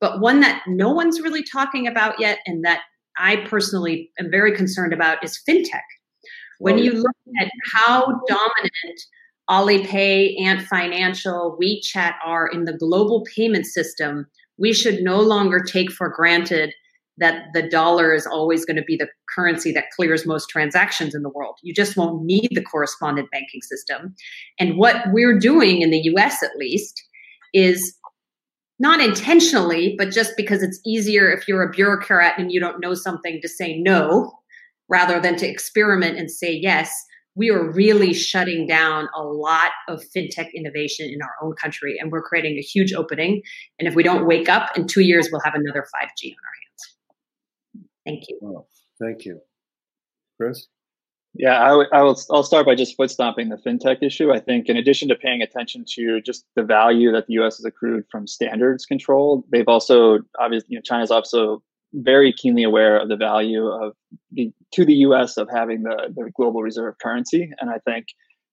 [0.00, 2.82] but one that no one's really talking about yet, and that
[3.18, 5.82] I personally am very concerned about is fintech.
[6.60, 9.00] When oh, you look at how dominant
[9.50, 14.26] Alipay, Ant Financial, WeChat are in the global payment system,
[14.58, 16.74] we should no longer take for granted
[17.18, 21.22] that the dollar is always going to be the currency that clears most transactions in
[21.22, 21.56] the world.
[21.62, 24.14] You just won't need the correspondent banking system.
[24.58, 27.02] And what we're doing in the US, at least,
[27.52, 27.96] is
[28.78, 32.94] not intentionally, but just because it's easier if you're a bureaucrat and you don't know
[32.94, 34.32] something to say no
[34.88, 36.94] rather than to experiment and say yes.
[37.38, 42.10] We are really shutting down a lot of fintech innovation in our own country, and
[42.10, 43.42] we're creating a huge opening.
[43.78, 46.56] And if we don't wake up, in two years, we'll have another 5G on our
[46.64, 47.86] hands.
[48.04, 48.40] Thank you.
[48.42, 48.66] Oh,
[49.00, 49.40] thank you.
[50.36, 50.66] Chris?
[51.34, 52.20] Yeah, I, w- I will.
[52.32, 54.32] I'll start by just foot stomping the fintech issue.
[54.32, 57.58] I think, in addition to paying attention to just the value that the U.S.
[57.58, 61.62] has accrued from standards control, they've also obviously, you know, China's also
[61.92, 63.94] very keenly aware of the value of
[64.30, 65.36] the to the U.S.
[65.36, 68.06] of having the the global reserve currency, and I think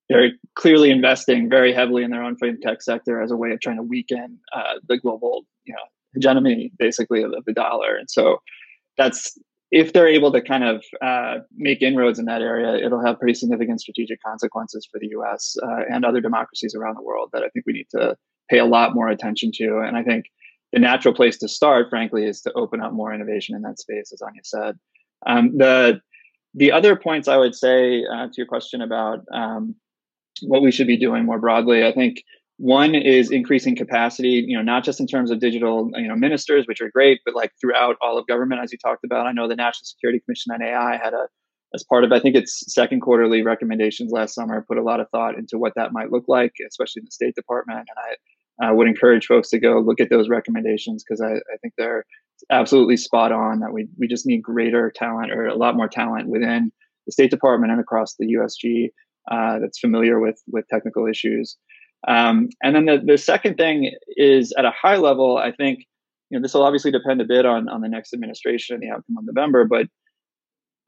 [0.10, 3.78] they're clearly investing very heavily in their own fintech sector as a way of trying
[3.78, 5.80] to weaken uh, the global, you know,
[6.14, 8.38] hegemony basically of, the dollar, and so
[8.98, 9.38] that's
[9.72, 13.34] if they're able to kind of uh, make inroads in that area, it'll have pretty
[13.34, 15.56] significant strategic consequences for the U.S.
[15.62, 18.16] Uh, and other democracies around the world that I think we need to
[18.50, 19.80] pay a lot more attention to.
[19.80, 20.26] And I think
[20.76, 24.12] the natural place to start, frankly, is to open up more innovation in that space,
[24.12, 24.76] as Anja said.
[25.26, 26.02] Um, the
[26.54, 29.76] the other points I would say uh, to your question about um,
[30.42, 32.24] what we should be doing more broadly, I think
[32.58, 36.66] one is increasing capacity, you know, not just in terms of digital, you know, ministers,
[36.68, 39.28] which are great, but like throughout all of government, as you talked about.
[39.28, 41.28] I know the National Security Commission on AI had a,
[41.74, 45.10] as part of, I think its second quarterly recommendations last summer, put a lot of
[45.10, 47.80] thought into what that might look like, especially in the State Department.
[47.80, 48.16] And I
[48.64, 52.06] uh, would encourage folks to go look at those recommendations because I, I think they're
[52.50, 56.28] absolutely spot on that we, we just need greater talent or a lot more talent
[56.28, 56.72] within
[57.06, 58.90] the State Department and across the USG
[59.32, 61.58] uh, that's familiar with, with technical issues.
[62.08, 65.80] Um, and then the, the second thing is at a high level, I think,
[66.30, 68.90] you know, this will obviously depend a bit on, on the next administration and the
[68.90, 69.88] outcome of November, but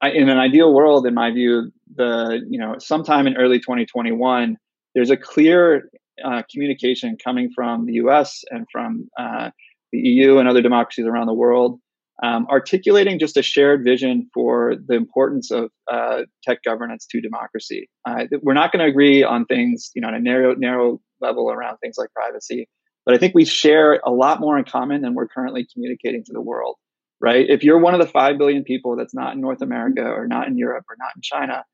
[0.00, 4.56] I, in an ideal world, in my view, the, you know, sometime in early 2021,
[4.94, 5.90] there's a clear
[6.24, 9.50] uh, communication coming from the US and from uh,
[9.92, 11.80] the EU and other democracies around the world
[12.22, 17.88] um, articulating just a shared vision for the importance of uh, tech governance to democracy.
[18.08, 21.50] Uh, we're not going to agree on things, you know, on a narrow narrow level
[21.50, 22.68] around things like privacy,
[23.06, 26.32] but I think we share a lot more in common than we're currently communicating to
[26.32, 26.76] the world.
[27.20, 27.46] Right?
[27.48, 30.46] If you're one of the five billion people that's not in North America or not
[30.46, 31.64] in Europe or not in China,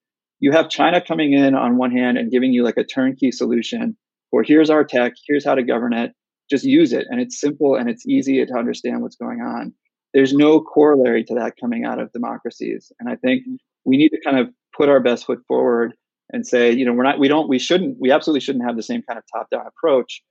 [0.41, 3.97] you have China coming in on one hand and giving you like a turnkey solution
[4.35, 6.13] for here's our tech, here's how to govern it,
[6.51, 9.73] just use it, and it's simple and it's easy to understand what's going on
[10.15, 12.91] there's no corollary to that coming out of democracies.
[13.01, 13.57] And I think mm-hmm.
[13.85, 15.93] we need to kind of put our best foot forward
[16.33, 18.83] and say, you know, we're not, we don't, we shouldn't, we absolutely shouldn't have the
[18.83, 20.23] same kind of top-down approach.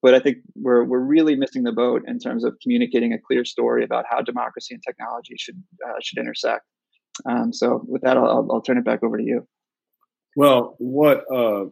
[0.00, 3.44] But I think we're we're really missing the boat in terms of communicating a clear
[3.44, 6.64] story about how democracy and technology should uh, should intersect.
[7.30, 9.46] Um, so with that, I'll, I'll turn it back over to you.
[10.34, 11.66] Well, what uh,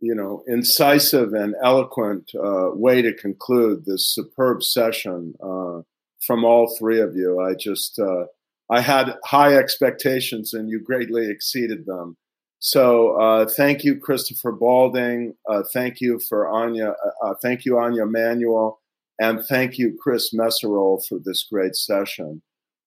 [0.00, 5.34] you know, incisive and eloquent uh, way to conclude this superb session.
[5.42, 5.82] Uh,
[6.26, 7.40] from all three of you.
[7.40, 8.26] I just uh,
[8.70, 12.16] I had high expectations, and you greatly exceeded them.
[12.60, 15.34] So uh, thank you, Christopher Balding.
[15.48, 16.94] Uh, thank you for Anja.
[17.22, 18.80] Uh, thank you, Anja Manuel,
[19.20, 22.42] and thank you, Chris Meserole, for this great session.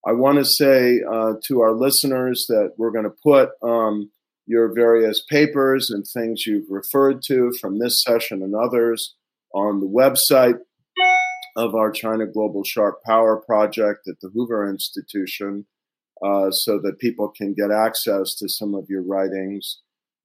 [0.05, 4.11] I want to say to our listeners that we're going to put um,
[4.51, 9.15] your various papers and things you've referred to from this session and others
[9.53, 10.59] on the website
[11.55, 15.67] of our China Global Sharp Power project at the Hoover Institution
[16.21, 19.79] uh, so that people can get access to some of your writings.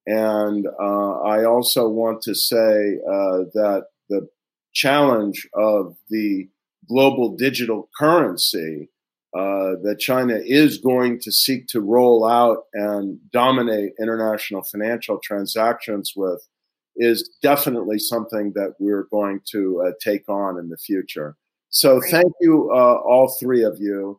[0.08, 4.28] And uh, I also want to say uh, that the
[4.74, 6.48] challenge of the
[6.88, 8.90] global digital currency
[9.36, 16.12] uh, that China is going to seek to roll out and dominate international financial transactions
[16.16, 16.40] with
[16.96, 21.36] is definitely something that we're going to uh, take on in the future.
[21.68, 24.14] So thank you, uh, all three of you.